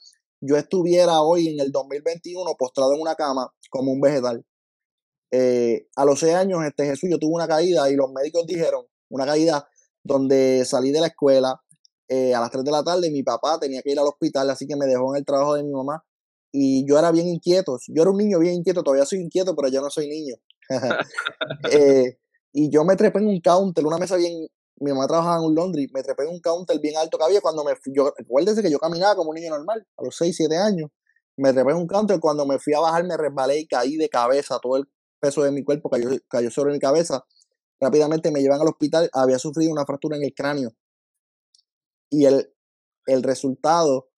[0.45, 4.45] yo estuviera hoy en el 2021 postrado en una cama como un vegetal.
[5.31, 8.85] Eh, a los seis años, este Jesús, yo tuve una caída y los médicos dijeron,
[9.09, 9.67] una caída
[10.03, 11.61] donde salí de la escuela
[12.09, 14.67] eh, a las 3 de la tarde, mi papá tenía que ir al hospital, así
[14.67, 16.03] que me dejó en el trabajo de mi mamá
[16.51, 17.79] y yo era bien inquieto.
[17.87, 20.35] Yo era un niño bien inquieto, todavía soy inquieto, pero yo no soy niño.
[21.71, 22.17] Eh,
[22.53, 24.47] y yo me trepé en un counter, una mesa bien.
[24.80, 27.41] Mi mamá trabajaba en un laundry, me trepé en un counter bien alto que había
[27.41, 27.93] cuando me fui.
[27.95, 30.89] Yo, recuérdense que yo caminaba como un niño normal, a los 6, 7 años.
[31.38, 34.09] Me trepé en un counter, cuando me fui a bajar me resbalé y caí de
[34.09, 34.59] cabeza.
[34.61, 34.86] Todo el
[35.19, 37.24] peso de mi cuerpo cayó, cayó sobre mi cabeza.
[37.80, 40.71] Rápidamente me llevan al hospital, había sufrido una fractura en el cráneo.
[42.09, 42.53] Y el,
[43.07, 44.09] el resultado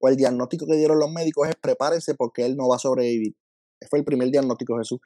[0.00, 3.36] o el diagnóstico que dieron los médicos es prepárense porque él no va a sobrevivir.
[3.88, 5.00] Fue el primer diagnóstico Jesús.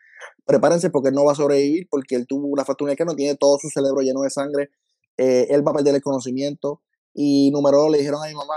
[0.45, 3.37] Prepárense porque él no va a sobrevivir, porque él tuvo una fractura que no tiene
[3.37, 4.71] todo su cerebro lleno de sangre.
[5.17, 6.83] Él va a perder el conocimiento.
[7.15, 8.57] Y número dos, le dijeron a mi mamá,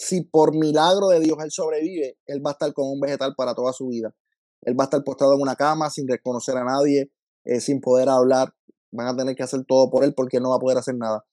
[0.00, 3.54] si por milagro de Dios él sobrevive, él va a estar con un vegetal para
[3.56, 4.14] toda su vida.
[4.62, 7.10] Él va a estar postrado en una cama sin reconocer a nadie,
[7.44, 8.54] eh, sin poder hablar.
[8.92, 11.24] Van a tener que hacer todo por él porque no va a poder hacer nada.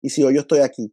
[0.00, 0.90] Y si hoy yo estoy aquí,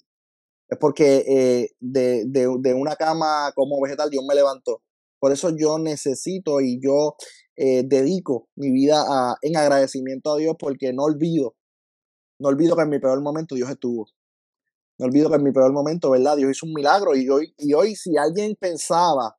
[0.68, 4.82] es porque eh, de, de, una cama como vegetal Dios me levantó.
[5.18, 7.16] Por eso yo necesito y yo
[7.56, 9.06] eh, dedico mi vida
[9.42, 11.56] en agradecimiento a Dios porque no olvido,
[12.42, 14.08] no olvido que en mi peor momento Dios estuvo.
[14.98, 16.38] No olvido que en mi peor momento, ¿verdad?
[16.38, 19.38] Dios hizo un milagro y hoy, y hoy si alguien pensaba,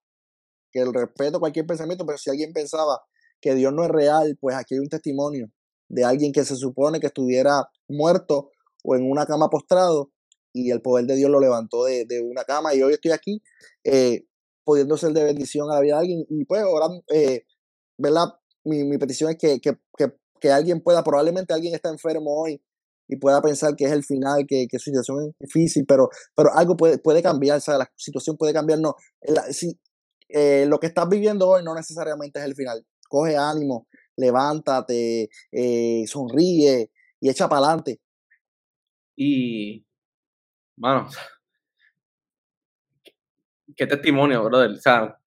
[0.70, 3.02] que el respeto cualquier pensamiento, pero si alguien pensaba
[3.40, 5.50] que Dios no es real, pues aquí hay un testimonio
[5.88, 8.50] de alguien que se supone que estuviera muerto
[8.84, 10.12] o en una cama postrado
[10.52, 13.42] y el poder de Dios lo levantó de, una cama y hoy estoy aquí
[13.82, 14.26] eh,
[14.64, 17.46] pudiendo ser de bendición a la vida de alguien y pues ahora, eh,
[17.98, 18.28] ¿verdad?
[18.64, 22.62] Mi, mi, petición es que, que, que, que, alguien pueda, probablemente alguien está enfermo hoy
[23.12, 26.50] y pueda pensar que es el final, que, que su situación es difícil, pero, pero
[26.54, 28.96] algo puede, puede cambiar, o sea, la situación puede cambiar, no,
[29.50, 29.78] si,
[30.28, 33.86] eh, lo que estás viviendo hoy no necesariamente es el final, coge ánimo,
[34.16, 36.90] levántate, eh, sonríe
[37.20, 38.00] y echa para adelante.
[39.14, 39.84] Y,
[40.74, 41.08] bueno,
[43.76, 44.70] qué testimonio, brother.
[44.70, 45.18] O sea,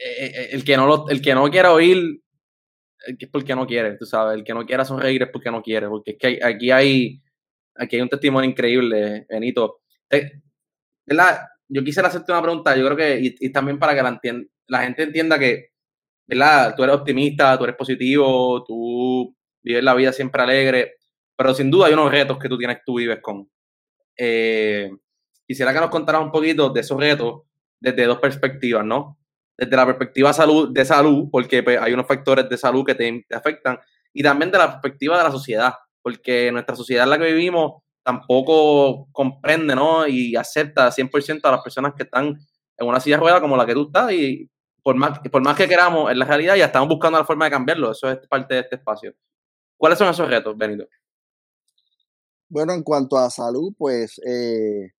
[0.00, 2.22] eh, el que no, el que no quiera oír
[3.06, 4.36] es porque no quiere, tú sabes.
[4.36, 5.88] El que no quiera sonreír es porque no quiere.
[5.88, 7.22] Porque es que aquí hay,
[7.76, 9.80] aquí hay un testimonio increíble, Benito.
[11.06, 11.40] ¿Verdad?
[11.68, 14.20] Yo quisiera hacerte una pregunta, yo creo que, y, también para que la,
[14.66, 15.70] la gente entienda que,
[16.26, 16.74] ¿verdad?
[16.76, 20.96] Tú eres optimista, tú eres positivo, tú vives la vida siempre alegre,
[21.36, 23.48] pero sin duda hay unos retos que tú tienes, tú vives con.
[24.16, 24.90] Eh,
[25.46, 27.42] quisiera que nos contaras un poquito de esos retos
[27.80, 29.19] desde dos perspectivas, ¿no?
[29.60, 33.26] Desde la perspectiva salud, de salud, porque pues, hay unos factores de salud que te,
[33.30, 33.78] afectan,
[34.10, 37.82] y también de la perspectiva de la sociedad, porque nuestra sociedad en la que vivimos
[38.02, 40.06] tampoco comprende, ¿no?
[40.06, 42.38] Y acepta 100% a las personas que están
[42.78, 44.48] en una silla de rueda como la que tú estás, y
[44.82, 47.50] por más, por más que queramos, en la realidad ya estamos buscando la forma de
[47.50, 49.14] cambiarlo, eso es parte de este espacio.
[49.76, 50.86] ¿Cuáles son esos retos, Benito?
[52.48, 54.92] Bueno, en cuanto a salud, pues eh,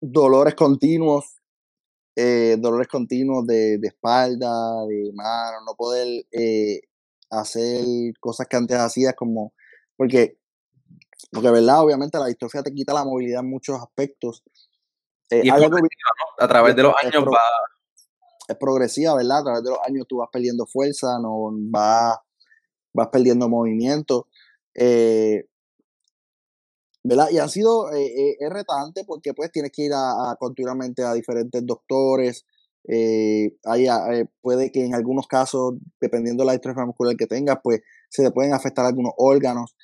[0.00, 1.37] dolores continuos,
[2.20, 4.50] eh, dolores continuos de, espalda,
[4.88, 6.80] de mano, no poder eh,
[7.30, 7.84] hacer
[8.18, 9.52] cosas que antes hacías como,
[9.96, 10.36] porque,
[11.30, 14.42] porque verdad, obviamente la distrofia te quita la movilidad en muchos aspectos.
[15.30, 17.40] y A través de los años va...
[18.48, 19.38] Es progresiva, ¿verdad?
[19.38, 22.16] A través de los años tú vas perdiendo fuerza, no vas,
[22.94, 24.26] vas perdiendo movimiento.
[24.74, 25.46] Eh,
[27.02, 27.28] ¿verdad?
[27.30, 31.64] Y ha sido eh, eh retante porque pues tienes que ir a, continuamente a diferentes
[31.64, 32.44] doctores.
[32.90, 33.56] Eh,
[34.40, 38.30] puede que en algunos casos, dependiendo de la distrofia muscular que tengas, pues se te
[38.30, 39.76] pueden afectar algunos órganos.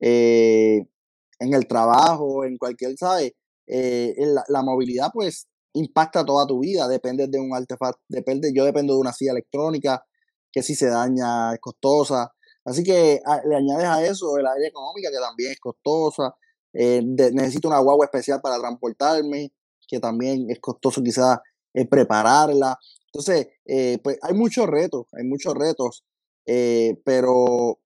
[0.00, 3.32] en el trabajo, en cualquier, ¿sabes?
[3.66, 8.94] La, la, movilidad pues impacta toda tu vida, depende de un artefacto, depende, yo dependo
[8.94, 10.04] de una silla electrónica
[10.52, 12.32] que si se daña es costosa,
[12.64, 16.34] Así que ah, le añades a eso el área económica, que también es costosa.
[16.72, 19.52] Eh, necesito una guagua especial para transportarme,
[19.86, 21.38] que también es costoso quizás
[21.74, 22.78] eh, prepararla.
[23.06, 26.04] Entonces, eh, pues hay muchos retos, hay muchos retos,
[26.44, 27.78] pero,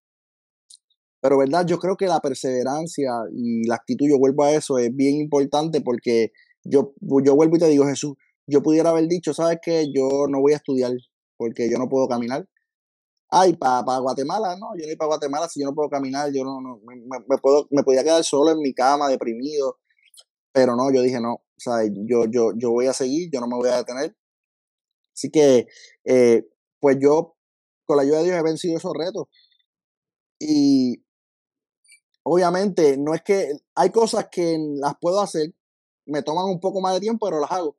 [1.21, 4.95] pero verdad, yo creo que la perseverancia y la actitud, yo vuelvo a eso, es
[4.95, 6.33] bien importante porque
[6.65, 8.15] yo, yo vuelvo y te digo, Jesús,
[8.47, 9.87] yo pudiera haber dicho, ¿sabes qué?
[9.93, 10.93] Yo no voy a estudiar
[11.37, 12.47] porque yo no puedo caminar
[13.31, 16.45] ay, para Guatemala, no, yo no voy para Guatemala si yo no puedo caminar, yo
[16.45, 19.79] no, no me, puedo, me podía quedar solo en mi cama, deprimido,
[20.53, 23.47] pero no, yo dije, no, o sea, yo, yo, yo voy a seguir, yo no
[23.49, 24.17] me voy a detener.
[25.15, 25.67] Así que,
[26.05, 26.47] eh,
[26.81, 27.37] pues yo,
[27.87, 29.29] con la ayuda de Dios, he vencido esos retos.
[30.39, 31.03] Y
[32.23, 35.55] obviamente, no es que hay cosas que las puedo hacer,
[36.07, 37.77] me toman un poco más de tiempo, pero las hago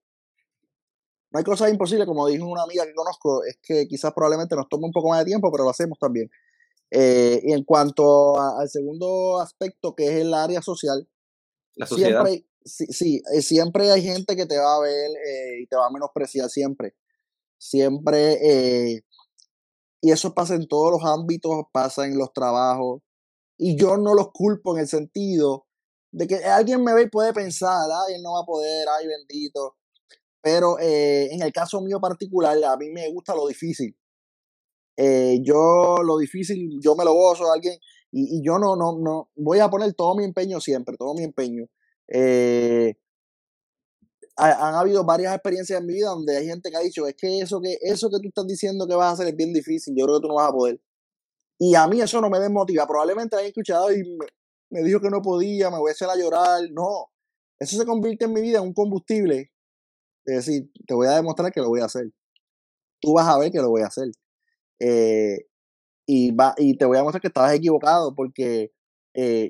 [1.31, 4.69] no hay cosas imposibles, como dijo una amiga que conozco, es que quizás probablemente nos
[4.69, 6.29] tome un poco más de tiempo, pero lo hacemos también.
[6.89, 11.07] Eh, y en cuanto al segundo aspecto, que es el área social,
[11.75, 12.25] la sociedad.
[12.25, 15.87] Siempre, sí, eh, siempre hay gente que te va a ver eh, y te va
[15.87, 16.95] a menospreciar siempre.
[17.59, 19.03] Siempre,
[19.99, 23.01] y eso pasa en todos los ámbitos, pasa en los trabajos.
[23.57, 25.65] Y yo no los culpo en el sentido
[26.11, 29.07] de que alguien me ve y puede pensar, ay, él no va a poder, ay,
[29.07, 29.76] bendito.
[30.47, 33.93] Pero eh, en el caso mío particular, a mí me gusta lo difícil.
[34.95, 37.77] Eh, yo lo difícil, yo me lo gozo a alguien
[38.13, 41.65] y, yo no, no, no, voy a poner todo mi empeño siempre, todo mi empeño.
[42.07, 42.95] Eh,
[44.37, 47.39] han habido varias experiencias en mi vida donde hay gente que ha dicho, es que
[47.39, 50.05] eso que, eso que tú estás diciendo que vas a hacer es bien difícil, yo
[50.05, 50.79] creo que tú no vas a poder.
[51.59, 52.87] Y a mí eso no me desmotiva.
[52.87, 54.01] Probablemente hayan escuchado y
[54.69, 56.61] me dijo que no podía, me voy a hacer a llorar.
[56.71, 57.11] No,
[57.59, 59.51] eso se convierte en mi vida en un combustible
[60.27, 62.11] es decir, te voy a demostrar que lo voy a hacer.
[62.99, 64.09] Tú vas a ver que lo voy a hacer.
[64.79, 65.47] Eh,
[66.05, 68.73] y, va, y te voy a mostrar que estabas equivocado porque
[69.13, 69.49] eh,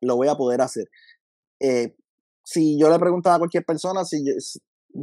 [0.00, 0.88] lo voy a poder hacer.
[1.60, 1.94] Eh,
[2.44, 4.24] si yo le preguntaba a cualquier persona si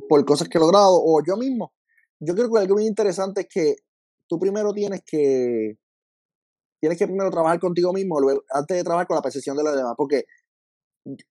[0.10, 1.74] por cosas que he logrado o yo mismo,
[2.20, 3.76] yo creo que algo muy interesante es que
[4.28, 5.78] tú primero tienes que
[6.82, 8.18] tienes que primero trabajar contigo mismo
[8.50, 10.26] antes de trabajar con la percepción de los demás, porque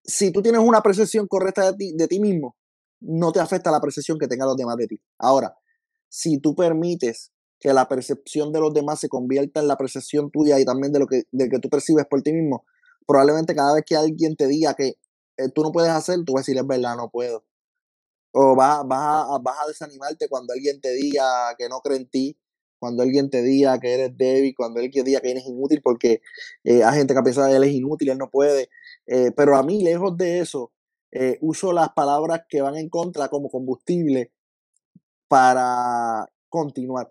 [0.03, 2.57] si tú tienes una percepción correcta de ti, de ti mismo,
[3.03, 5.01] no te afecta la percepción que tengan los demás de ti.
[5.19, 5.57] Ahora,
[6.09, 10.59] si tú permites que la percepción de los demás se convierta en la percepción tuya
[10.59, 12.65] y también de lo que, de que tú percibes por ti mismo,
[13.07, 14.99] probablemente cada vez que alguien te diga que
[15.37, 17.45] eh, tú no puedes hacer, tú vas a decir, es verdad, no puedo.
[18.33, 22.09] O vas, vas, a, vas a desanimarte cuando alguien te diga que no cree en
[22.09, 22.39] ti,
[22.79, 26.21] cuando alguien te diga que eres débil, cuando alguien te diga que eres inútil, porque
[26.65, 28.71] eh, hay gente que piensa que él es inútil, él no puede.
[29.07, 30.73] Eh, pero a mí, lejos de eso,
[31.41, 34.33] uso las palabras que van en contra como combustible
[35.29, 37.11] para continuar.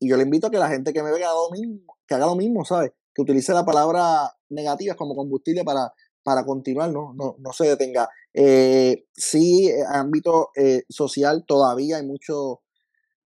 [0.00, 2.26] Y yo le invito a que la gente que me vea lo mismo, que haga
[2.26, 2.92] lo mismo, ¿sabes?
[3.14, 5.92] Que utilice la palabra negativa como combustible para,
[6.22, 8.08] para continuar, no, no, no se detenga.
[8.34, 12.62] Eh, sí, eh, ámbito eh, social todavía hay mucho...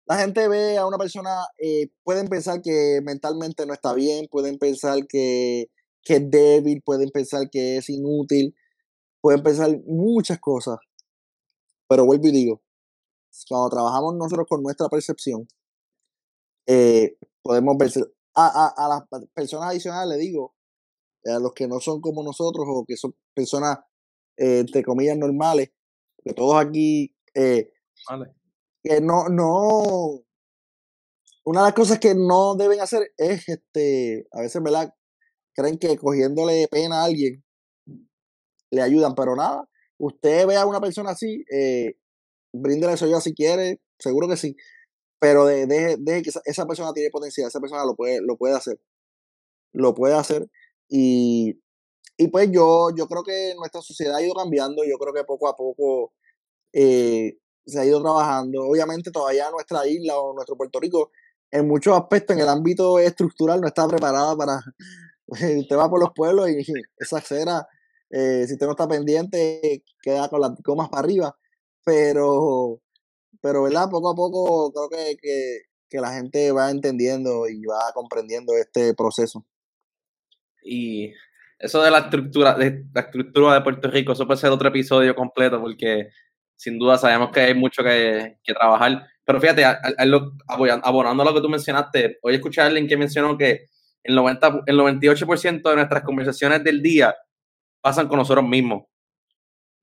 [0.05, 4.57] La gente ve a una persona, eh, pueden pensar que mentalmente no está bien, pueden
[4.57, 5.69] pensar que,
[6.03, 8.55] que es débil, pueden pensar que es inútil,
[9.21, 10.77] pueden pensar muchas cosas.
[11.87, 12.61] Pero vuelvo y digo,
[13.47, 15.47] cuando trabajamos nosotros con nuestra percepción,
[16.67, 17.91] eh, podemos ver.
[18.35, 20.55] A, a, a, las personas adicionales le digo,
[21.25, 23.79] a los que no son como nosotros o que son personas,
[24.37, 25.71] eh, entre comillas, normales,
[26.23, 27.71] que todos aquí, eh,
[28.09, 28.33] vale.
[28.83, 30.21] que no, no,
[31.43, 34.93] una de las cosas que no deben hacer es, este, a veces, ¿verdad?
[35.53, 37.43] Creen que cogiéndole pena a alguien
[38.71, 39.67] le ayudan, pero nada,
[39.97, 41.95] usted ve a una persona así, eh,
[42.53, 44.55] bríndele eso yo si quiere, seguro que sí,
[45.19, 48.55] pero deje, de, de que esa, persona tiene potencial, esa persona lo puede, lo puede
[48.55, 48.79] hacer,
[49.73, 50.49] lo puede hacer
[50.87, 51.61] y,
[52.17, 55.47] y pues yo, yo creo que nuestra sociedad ha ido cambiando, yo creo que poco
[55.47, 56.13] a poco
[56.73, 61.11] eh, se ha ido trabajando, obviamente todavía nuestra isla o nuestro Puerto Rico
[61.51, 64.59] en muchos aspectos en el ámbito estructural no está preparada para,
[65.27, 66.57] usted va por los pueblos y
[66.97, 67.67] esa acera,
[68.09, 71.35] eh, si usted no está pendiente, queda con las comas para arriba
[71.89, 72.81] pero,
[73.41, 73.89] pero ¿verdad?
[73.89, 79.45] Poco a poco creo que, que, la gente va entendiendo y va comprendiendo este proceso.
[80.63, 81.13] Y
[81.57, 85.15] eso de la estructura, de la estructura de Puerto Rico, eso puede ser otro episodio
[85.15, 86.09] completo, porque
[86.55, 89.07] sin duda sabemos que hay mucho que, que trabajar.
[89.25, 93.65] Pero fíjate, abonando a lo que tú mencionaste, hoy escuché a alguien que mencionó que
[94.03, 97.15] el, 90, el 98% de nuestras conversaciones del día
[97.81, 98.83] pasan con nosotros mismos.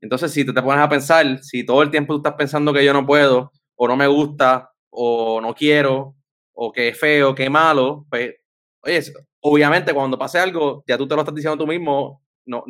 [0.00, 2.84] Entonces, si tú te pones a pensar, si todo el tiempo tú estás pensando que
[2.84, 6.14] yo no puedo, o no me gusta, o no quiero,
[6.52, 8.34] o que es feo, que es malo, pues,
[8.80, 9.00] oye,
[9.40, 12.64] obviamente cuando pase algo, ya tú te lo estás diciendo tú mismo, no,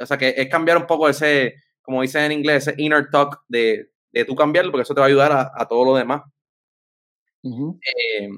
[0.00, 3.42] o sea, que es cambiar un poco ese, como dicen en inglés, ese inner talk
[3.48, 6.22] de, de tú cambiarlo, porque eso te va a ayudar a, a todo lo demás.
[7.44, 7.78] Uh -huh.
[7.80, 8.28] eh,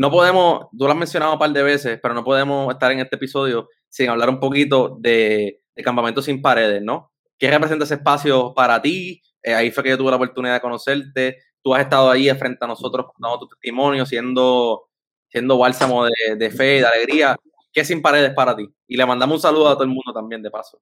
[0.00, 3.00] no podemos, tú lo has mencionado un par de veces, pero no podemos estar en
[3.00, 7.12] este episodio sin hablar un poquito de, de Campamento sin Paredes, ¿no?
[7.38, 9.20] ¿Qué representa ese espacio para ti?
[9.42, 11.36] Eh, ahí fue que yo tuve la oportunidad de conocerte.
[11.60, 14.88] Tú has estado ahí frente a nosotros contando tu testimonio, siendo,
[15.28, 17.36] siendo bálsamo de, de fe y de alegría.
[17.70, 18.66] ¿Qué Sin Paredes para ti?
[18.88, 20.80] Y le mandamos un saludo a todo el mundo también, de paso.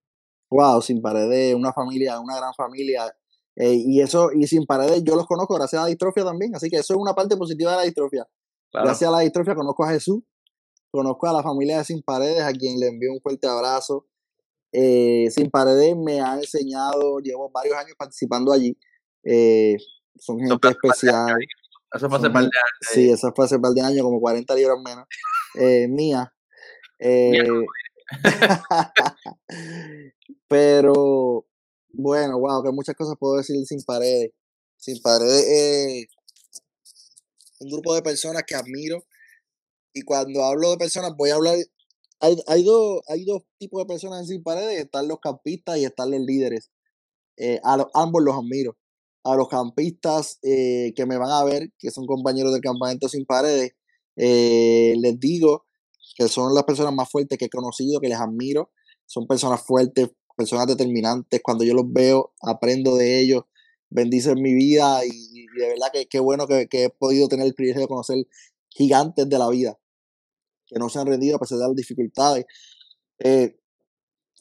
[0.48, 3.12] Wow, Sin Paredes, una familia, una gran familia.
[3.56, 6.70] Eh, y eso, y Sin Paredes yo los conozco gracias a la distrofia también, así
[6.70, 8.24] que eso es una parte positiva de la distrofia.
[8.70, 8.86] Claro.
[8.86, 10.20] Gracias a la distrofia conozco a Jesús,
[10.90, 14.06] conozco a la familia de Sin Paredes, a quien le envío un fuerte abrazo.
[14.72, 18.76] Eh, Sin Paredes me ha enseñado, llevo varios años participando allí.
[19.24, 19.76] Eh,
[20.18, 21.36] son gente eso especial.
[21.94, 22.78] Eso fue hace par de años.
[22.80, 25.06] Sí, eso fue hace par de años, como 40 libras menos.
[25.54, 26.34] Eh, mía.
[30.48, 31.46] pero
[31.92, 34.32] bueno, wow, que muchas cosas puedo decir sin paredes.
[34.76, 36.06] Sin paredes es
[37.60, 39.04] un grupo de personas que admiro.
[39.92, 41.56] Y cuando hablo de personas, voy a hablar
[42.20, 45.84] hay, hay, dos, hay dos tipos de personas en Sin Paredes, están los campistas y
[45.84, 46.70] están los líderes.
[47.36, 48.76] Eh, a ambos los admiro.
[49.24, 53.24] A los campistas eh, que me van a ver, que son compañeros del campamento Sin
[53.24, 53.72] Paredes,
[54.16, 55.66] eh, les digo
[56.16, 58.72] que son las personas más fuertes que he conocido, que les admiro.
[59.06, 61.40] Son personas fuertes, personas determinantes.
[61.42, 63.44] Cuando yo los veo, aprendo de ellos,
[63.90, 67.82] bendicen mi vida y, de verdad que qué bueno que, he podido tener el privilegio
[67.82, 68.26] de conocer
[68.68, 69.78] gigantes de la vida
[70.68, 72.44] que no se han rendido a pesar de las dificultades.
[73.18, 73.58] Eh,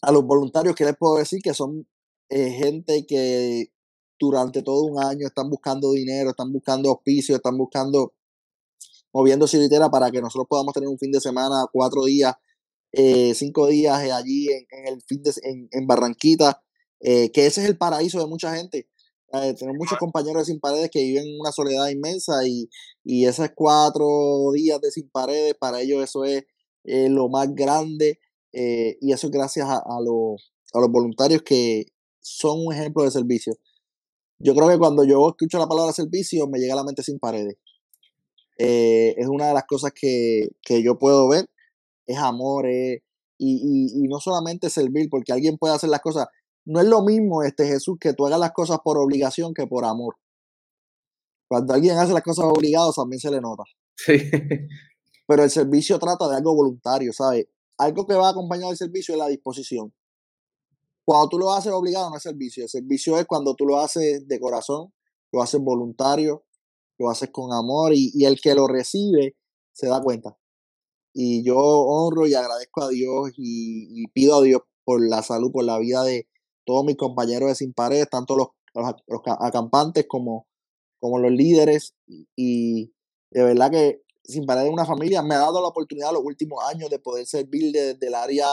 [0.02, 1.40] a los voluntarios, ¿qué les puedo decir?
[1.42, 1.88] Que son
[2.30, 3.72] eh, gente que
[4.20, 8.14] durante todo un año están buscando dinero, están buscando auspicios, están buscando,
[9.14, 12.36] moviendo silitera para que nosotros podamos tener un fin de semana, cuatro días,
[12.92, 16.62] eh, cinco días allí en, en, el fin de, en, en Barranquita,
[17.00, 18.90] que ese es el paraíso de mucha gente.
[19.34, 22.70] Eh, tenemos muchos compañeros de Sin Paredes que viven en una soledad inmensa y,
[23.04, 24.06] y esos cuatro
[24.54, 26.46] días de Sin Paredes, para ellos eso es
[26.86, 28.20] eh, lo más grande
[28.54, 31.88] eh, y eso es gracias a, a, los, a los voluntarios que
[32.22, 33.54] son un ejemplo de servicio.
[34.40, 37.20] Yo creo que cuando yo escucho la palabra servicio, me llega a la mente sin
[37.20, 37.58] paredes.
[38.58, 41.50] Eh, es una de las cosas que, que yo puedo ver,
[42.06, 43.02] es amor, y,
[43.38, 46.28] y, y, no solamente servir, porque alguien puede hacer las cosas.
[46.68, 49.86] No es lo mismo, este Jesús, que tú hagas las cosas por obligación que por
[49.86, 50.18] amor.
[51.48, 53.64] Cuando alguien hace las cosas obligadas, también se le nota.
[53.96, 54.18] Sí.
[55.28, 57.48] Pero el servicio trata de algo voluntario, ¿sabes?
[57.78, 59.94] Algo que va acompañado del servicio es la disposición.
[61.06, 62.64] Cuando tú lo haces obligado, no es servicio.
[62.64, 64.92] El servicio es cuando tú lo haces de corazón,
[65.32, 66.44] lo haces voluntario,
[66.98, 69.38] lo haces con amor y, el que lo recibe
[69.72, 70.38] se da cuenta.
[71.14, 75.64] Y yo honro y agradezco a Dios y, pido a Dios por la salud, por
[75.64, 76.28] la vida de
[76.68, 80.48] todos mis compañeros de Sin Paredes, tanto los, los acampantes como,
[81.00, 81.96] como los líderes.
[82.36, 82.92] Y
[83.32, 85.24] de verdad que Sin Paredes es una familia.
[85.24, 88.48] Me ha dado la oportunidad los últimos años de poder servir desde el área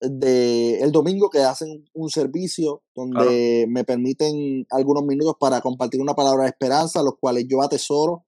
[0.00, 6.14] de el domingo que hacen un servicio donde me permiten algunos minutos para compartir una
[6.14, 8.24] palabra de esperanza, los cuales yo atesoro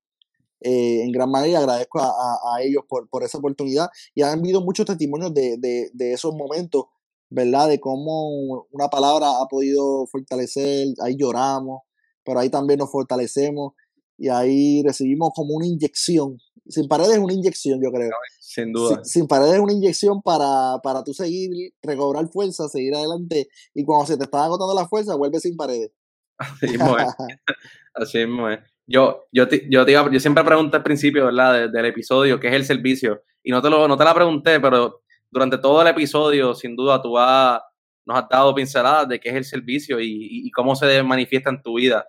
[0.64, 1.59] eh, en gran manera.
[1.59, 2.07] Agradezco a,
[2.55, 6.35] a, ellos por, por, esa oportunidad y han habido muchos testimonios de, de, de, esos
[6.35, 6.85] momentos,
[7.33, 7.68] ¿verdad?
[7.68, 11.80] De cómo una palabra ha podido fortalecer, ahí lloramos,
[12.24, 13.72] pero ahí también nos fortalecemos
[14.18, 18.11] y ahí recibimos como una inyección sin paredes es una inyección, yo creo.
[18.39, 19.03] Sin duda.
[19.05, 21.51] Sin, paredes es una inyección para, para tú seguir,
[21.83, 23.49] recobrar fuerza, seguir adelante.
[23.74, 25.91] Y cuando se te está agotando la fuerza, vuelve sin paredes.
[26.39, 27.07] Así mismo es.
[27.95, 28.61] Así mismo es.
[28.87, 31.70] Yo, yo, yo, te yo siempre pregunté al principio, ¿verdad?
[31.70, 33.22] del episodio, ¿qué es el servicio?
[33.43, 35.03] Y no te, lo, no te la pregunté, pero
[35.33, 37.61] durante todo el episodio, sin duda, tú has,
[38.05, 41.62] nos has dado pinceladas de qué es el servicio y, y, cómo se manifiesta en
[41.62, 42.07] tu vida.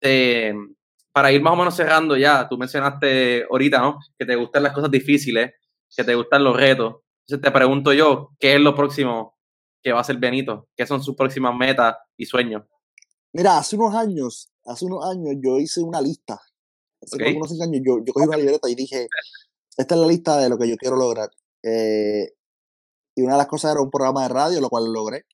[0.00, 0.52] Eh,
[1.12, 3.98] para ir más o menos cerrando ya, tú mencionaste ahorita, ¿no?
[4.18, 5.52] Que te gustan las cosas difíciles,
[5.96, 6.96] que te gustan los retos.
[7.26, 9.38] Entonces te pregunto yo, ¿qué es lo próximo
[9.80, 10.68] que va a hacer Benito?
[10.76, 12.64] ¿Qué son sus próximas metas y sueños?
[13.32, 16.40] Mira, hace unos años, hace unos años yo hice una lista.
[17.00, 19.06] Hace unos años yo, yo, cogí una libreta y dije,
[19.76, 21.30] esta es la lista de lo que yo quiero lograr.
[21.62, 22.37] Eh,
[23.18, 25.26] y una de las cosas era un programa de radio, lo cual lo logré.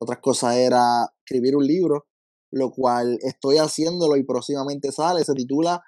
[0.00, 2.06] Otras cosas era escribir un libro
[2.52, 5.82] lo cual estoy haciéndolo y próximamente sale, se titula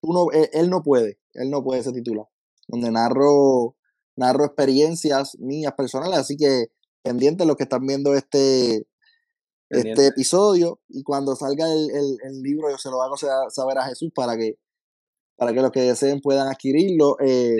[0.00, 2.24] Tú e, él, no puede, él no puede, se titula,
[2.66, 3.76] donde narro,
[4.16, 6.66] narro experiencias mías personales, así que
[7.02, 8.86] pendientes los que están viendo este,
[9.70, 14.36] este episodio y cuando salga el, libro yo se lo hago saber a Jesús para
[14.36, 14.58] que,
[15.36, 17.16] para que los que deseen puedan adquirirlo.
[17.20, 17.56] Eh,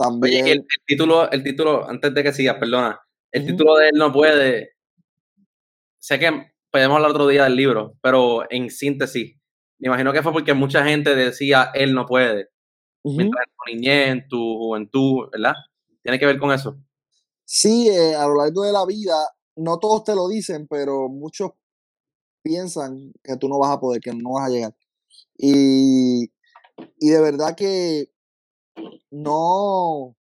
[0.00, 0.46] también...
[0.46, 3.00] el, título, el título, antes de que sigas, perdona,
[3.32, 4.70] el título de él no puede,
[5.98, 9.36] sé que podemos hablar otro día del libro, pero en síntesis,
[9.78, 12.48] me imagino que fue porque mucha gente decía, él no puede.
[13.02, 15.54] Mientras en tu niñez, en tu juventud, ¿verdad?
[16.02, 16.76] ¿Tiene que ver con eso?
[17.44, 19.14] Sí, eh, a lo largo de la vida,
[19.56, 21.52] no todos te lo dicen, pero muchos
[22.42, 24.74] piensan que tú no vas a poder, que no vas a llegar.
[25.36, 26.30] Y,
[26.98, 28.10] y de verdad que
[29.10, 30.16] no,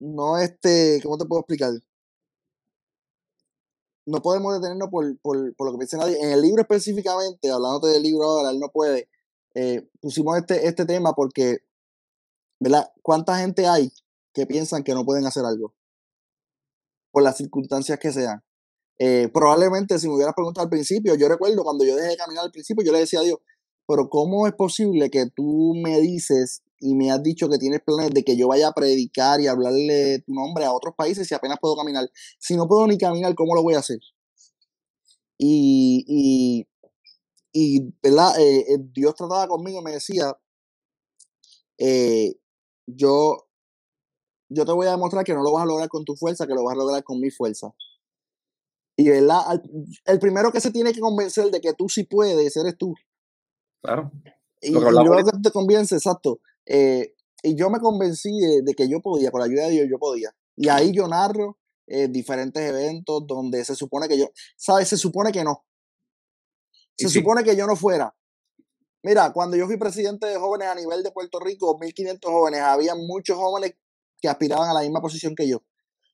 [0.00, 1.72] no este, ¿cómo te puedo explicar?
[4.08, 6.18] no podemos detenernos por, lo que piense nadie.
[6.18, 9.08] En el libro específicamente, hablándote del libro ahora, él no puede,
[9.54, 11.58] eh, pusimos este, este tema porque,
[12.58, 12.90] ¿verdad?
[13.02, 13.92] ¿Cuánta gente hay
[14.32, 15.74] que piensan que no pueden hacer algo?
[17.10, 18.42] Por las circunstancias que sean.
[18.98, 22.46] Eh, probablemente si me hubieras preguntado al principio, yo recuerdo cuando yo dejé de caminar
[22.46, 23.38] al principio, yo le decía a Dios,
[23.88, 28.10] pero ¿cómo es posible que tú me dices y me has dicho que tienes planes
[28.12, 31.58] de que yo vaya a predicar y hablarle tu nombre a otros países si apenas
[31.58, 32.08] puedo caminar.
[32.38, 33.98] Si no puedo ni caminar, ¿cómo lo voy a hacer?
[35.38, 36.68] Y, y,
[37.52, 38.38] y ¿verdad?
[38.38, 40.38] Eh, eh, Dios trataba conmigo, me decía,
[41.78, 42.34] eh,
[42.86, 43.48] yo,
[44.50, 46.54] yo te voy a demostrar que no lo vas a lograr con tu fuerza, que
[46.54, 47.74] lo vas a lograr con mi fuerza.
[48.96, 49.62] Y ¿verdad?
[50.04, 52.94] el primero que se tiene que convencer de que tú sí puedes, eres tú.
[53.82, 54.10] Claro.
[54.60, 54.80] Y, yo
[55.42, 56.40] te convence, exacto.
[56.66, 58.30] Eh, y yo me convencí
[58.64, 60.34] de, que yo podía, con la ayuda de Dios, yo podía.
[60.56, 64.88] Y ahí yo narro eh, diferentes eventos donde se supone que yo, ¿sabes?
[64.88, 65.64] Se supone que no.
[66.96, 68.14] Se supone que yo no fuera.
[69.04, 72.96] Mira, cuando yo fui presidente de jóvenes a nivel de Puerto Rico, 1.500 jóvenes, había
[72.96, 73.74] muchos jóvenes
[74.20, 75.62] que aspiraban a la misma posición que yo.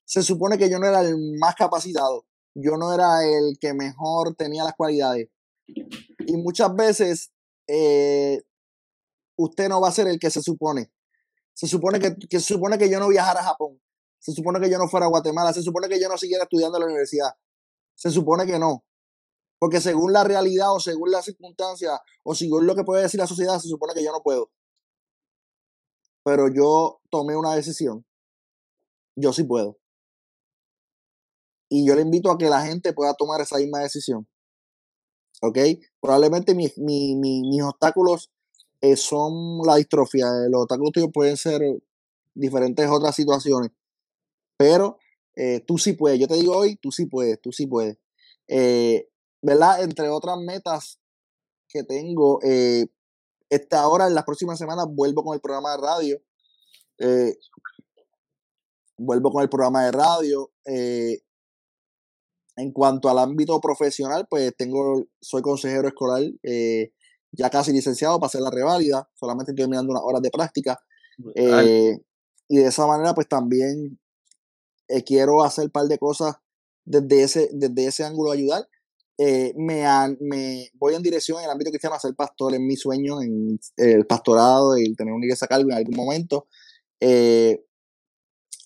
[0.04, 4.34] Se supone que yo no era el más capacitado, yo no era el que mejor
[4.36, 5.30] tenía las cualidades.
[5.66, 7.32] Y muchas veces
[7.66, 8.42] eh,
[9.36, 10.92] usted no va a ser el que se supone.
[11.54, 13.80] Se supone que, se supone que yo no viajara a Japón.
[14.18, 15.52] Se supone que yo no fuera a Guatemala.
[15.52, 17.32] Se supone que yo no siguiera estudiando en la universidad.
[17.94, 18.84] Se supone que no.
[19.58, 23.26] Porque según la realidad o según las circunstancias o según lo que puede decir la
[23.26, 24.50] sociedad, se supone que yo no puedo.
[26.24, 28.04] Pero yo tomé una decisión.
[29.16, 29.78] Yo sí puedo.
[31.68, 34.28] y yo le invito a que la gente pueda tomar esa misma decisión.
[35.44, 35.58] ¿Ok?
[36.00, 38.30] Probablemente mis, mis obstáculos
[38.80, 40.26] eh, son la distrofia.
[40.48, 41.62] Los obstáculos tuyos pueden ser
[42.34, 43.70] diferentes otras situaciones.
[44.56, 44.98] Pero
[45.36, 46.18] eh, tú sí puedes.
[46.18, 47.98] Yo te digo hoy, tú sí puedes, tú sí puedes.
[48.48, 49.08] Eh,
[49.42, 49.82] ¿Verdad?
[49.82, 50.98] Entre otras metas
[51.68, 52.40] que tengo,
[53.50, 56.22] esta hora, en las próximas semanas, vuelvo con el programa de radio.
[58.96, 60.50] vuelvo con el programa de radio.
[62.56, 66.92] En cuanto al ámbito profesional, pues tengo, soy consejero escolar, eh,
[67.32, 70.78] ya casi licenciado para hacer la reválida, solamente estoy terminando unas horas de práctica.
[71.34, 71.98] Eh,
[72.48, 73.98] y de esa manera, pues también
[74.86, 76.36] eh, quiero hacer un par de cosas
[76.84, 78.68] desde ese, desde ese ángulo de ayudar.
[79.18, 79.84] me,
[80.20, 83.58] me voy en dirección en el ámbito cristiano a ser pastor en mi sueño, en
[83.78, 86.46] el pastorado, y tener una iglesia cargo en algún momento.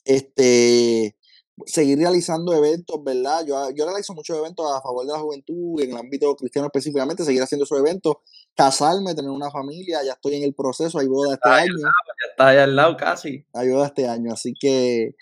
[0.05, 1.18] este
[1.66, 3.44] seguir realizando eventos, ¿verdad?
[3.46, 7.24] Yo, yo realizo muchos eventos a favor de la juventud, en el ámbito cristiano específicamente,
[7.24, 8.16] seguir haciendo esos eventos,
[8.54, 11.74] casarme, tener una familia, ya estoy en el proceso, hay boda este año.
[11.78, 13.44] ya está ahí al lado casi.
[13.52, 15.14] Hay boda este año, así que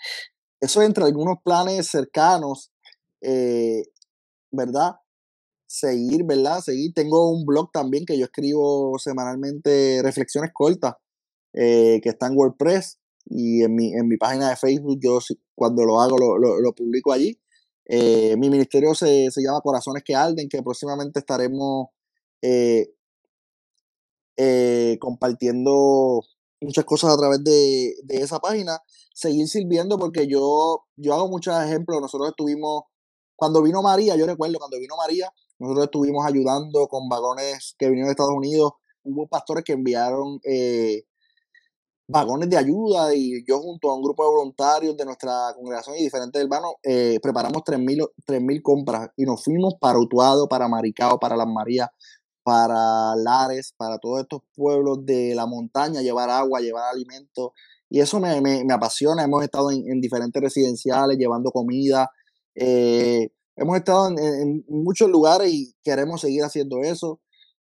[0.59, 2.71] eso entre algunos planes cercanos,
[3.21, 3.83] eh,
[4.51, 4.95] ¿verdad?
[5.67, 6.61] Seguir, ¿verdad?
[6.61, 6.93] Seguir.
[6.93, 10.95] Tengo un blog también que yo escribo semanalmente reflexiones cortas,
[11.53, 12.99] eh, que está en WordPress
[13.29, 15.19] y en mi, en mi página de Facebook yo
[15.55, 17.39] cuando lo hago lo, lo, publico allí.
[17.85, 21.87] Eh, mi ministerio se, se, llama Corazones que Arden, que próximamente estaremos
[22.41, 22.93] eh,
[24.37, 26.21] eh, compartiendo
[26.61, 28.79] muchas cosas a través de, de, esa página.
[29.13, 32.01] Seguir sirviendo porque yo, yo hago muchos ejemplos.
[32.01, 32.83] Nosotros estuvimos,
[33.35, 38.07] cuando vino María, yo recuerdo cuando vino María, nosotros estuvimos ayudando con vagones que vinieron
[38.07, 38.73] de Estados Unidos.
[39.03, 40.39] Hubo pastores que enviaron
[42.07, 46.03] vagones de ayuda y yo junto a un grupo de voluntarios de nuestra congregación y
[46.03, 51.47] diferentes hermanos eh, preparamos 3.000 compras y nos fuimos para Utuado, para Maricao, para Las
[51.47, 51.89] Marías,
[52.43, 57.51] para Lares, para todos estos pueblos de la montaña, llevar agua, llevar alimentos
[57.89, 59.23] y eso me, apasiona.
[59.23, 62.09] Hemos estado en, diferentes residenciales llevando comida.
[62.55, 67.19] Eh, hemos estado en, muchos lugares y queremos seguir haciendo eso.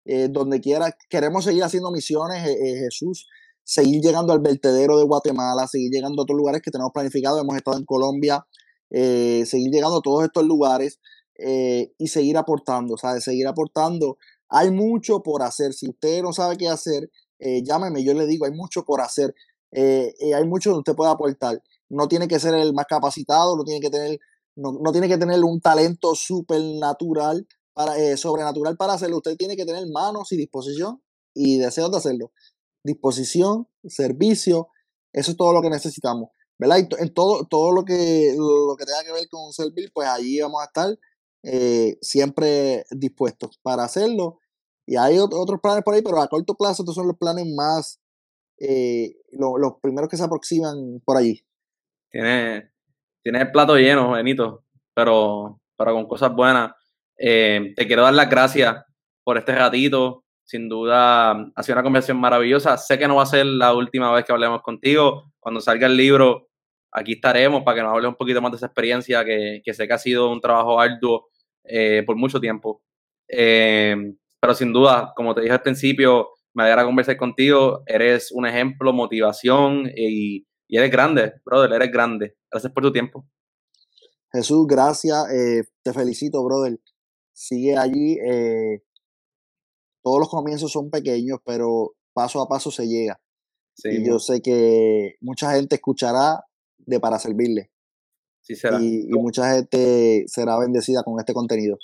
[0.08, 3.28] Eh, donde quiera, queremos seguir haciendo misiones, Jesús
[3.66, 7.41] seguir llegando al vertedero de Guatemala, seguir llegando a otros lugares que tenemos planificados.
[7.41, 8.47] Hemos estado en Colombia,
[8.91, 10.99] eh, seguir llegando a todos estos lugares
[11.38, 13.24] eh, y seguir aportando, ¿sabes?
[13.24, 14.18] Seguir aportando.
[14.49, 15.74] Hay mucho por hacer.
[15.74, 17.09] Si usted no sabe qué hacer,
[17.39, 19.34] eh, llámeme, yo le digo, hay mucho por hacer.
[19.74, 21.61] hay mucho que usted puede aportar.
[21.89, 24.20] No tiene que ser el más capacitado, no tiene que tener,
[24.55, 29.18] no, no tiene que tener un talento supernatural, para, sobrenatural para hacerlo.
[29.18, 31.01] Usted tiene que tener manos y disposición
[31.34, 32.32] y deseos de hacerlo
[32.86, 34.70] disposición, servicio,
[35.12, 36.30] eso es todo lo que necesitamos,
[36.60, 36.78] ¿verdad?
[36.78, 40.40] Y en todo, todo lo que, lo que tenga que ver con servir, pues allí
[40.40, 40.90] vamos a estar
[41.44, 44.40] eh, siempre dispuestos para hacerlo.
[44.86, 48.00] Y hay otros planes por ahí, pero a corto plazo estos son los planes más,
[48.60, 51.44] eh, los primeros que se aproximan por allí.
[52.12, 52.72] Tiene,
[53.24, 54.64] tiene el plato lleno, Benito,
[54.94, 56.74] pero, pero con cosas buenas.
[57.18, 58.84] Eh, te quiero dar las gracias
[59.24, 62.78] por este ratito, sin duda ha sido una conversación maravillosa.
[62.78, 65.34] Sé que no va a ser la última vez que hablemos contigo.
[65.39, 66.50] Cuando salga el libro,
[66.91, 69.93] aquí estaremos para que nos hables un poquito más de esa experiencia, que, sé que
[69.93, 71.30] ha sido un trabajo arduo
[71.64, 72.84] eh, por mucho tiempo.
[73.28, 73.96] Eh,
[74.39, 77.82] pero sin duda, como te dije al principio, me alegra conversar contigo.
[77.88, 82.36] Eres un ejemplo, motivación y, eres grande, brother, eres grande.
[82.52, 83.28] Gracias por tu tiempo.
[84.32, 85.28] Jesús, gracias.
[85.32, 86.80] Eh, te felicito, brother.
[87.34, 88.18] Sigue allí
[90.06, 93.20] todos los comienzos son pequeños, pero paso a paso se llega.
[93.86, 96.43] y yo sé que mucha gente escuchará
[96.78, 97.72] de para servirle.
[98.41, 98.80] Sí será.
[98.80, 101.80] Y, mucha gente será bendecida con este contenido.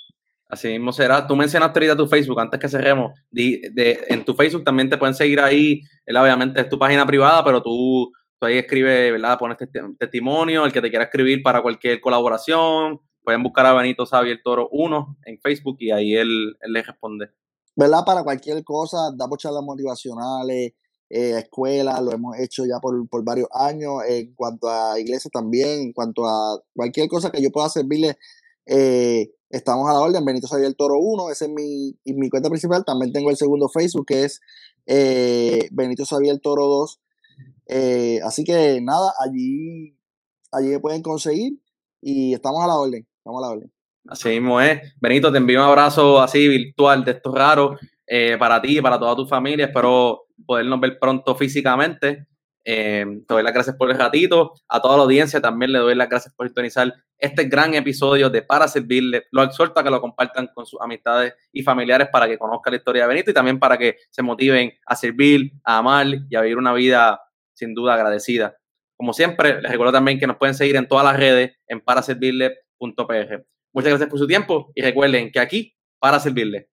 [0.48, 1.26] Así mismo será.
[1.26, 3.12] Tú mencionaste ahorita tu Facebook, antes que cerremos.
[3.32, 5.82] De, en tu Facebook también te pueden seguir ahí.
[6.08, 8.12] Obviamente es tu página privada, pero tú,
[8.42, 9.40] ahí escribes, ¿verdad?
[9.40, 9.58] Pones
[9.98, 13.00] testimonio, el que te quiera escribir para cualquier colaboración.
[13.24, 17.32] Pueden buscar a Benito Xavier Toro 1 en Facebook y ahí él, él le responde.
[17.82, 18.06] ¿Verdad?
[18.06, 20.74] Para cualquier cosa, damos charlas motivacionales,
[21.10, 25.92] eh, escuelas, lo hemos hecho ya por, varios años, en cuanto a iglesias también, en
[25.92, 28.20] cuanto a cualquier cosa que yo pueda servirle,
[28.68, 32.86] eh, estamos a la orden, Benito Xavier Toro 1, esa es mi, mi cuenta principal,
[32.86, 34.42] también tengo el segundo Facebook que es
[34.86, 37.00] eh, Benito Xavier Toro 2,
[38.24, 39.98] así que nada, allí,
[40.52, 41.60] allí me pueden conseguir
[42.00, 43.72] y estamos a la orden, estamos a la orden.
[44.08, 44.94] Así mismo es.
[45.00, 49.00] Benito, te envío un abrazo así virtual de estos raros eh, para ti y para
[49.00, 49.66] toda tu familia.
[49.68, 52.28] Espero podernos ver pronto físicamente.
[52.64, 54.54] Eh, te doy las gracias por el ratito.
[54.68, 58.42] A toda la audiencia también le doy las gracias por sintonizar este gran episodio de
[58.42, 59.24] Para Servirle.
[59.32, 62.78] Lo exhorto a que lo compartan con sus amistades y familiares para que conozcan la
[62.78, 66.42] historia de Benito y también para que se motiven a servir, a amar y a
[66.42, 67.22] vivir una vida
[67.54, 68.56] sin duda agradecida.
[68.96, 73.46] Como siempre, les recuerdo también que nos pueden seguir en todas las redes en paraservirle.pr.
[73.74, 76.70] Muchas gracias por su tiempo y recuerden que aquí, para servirle.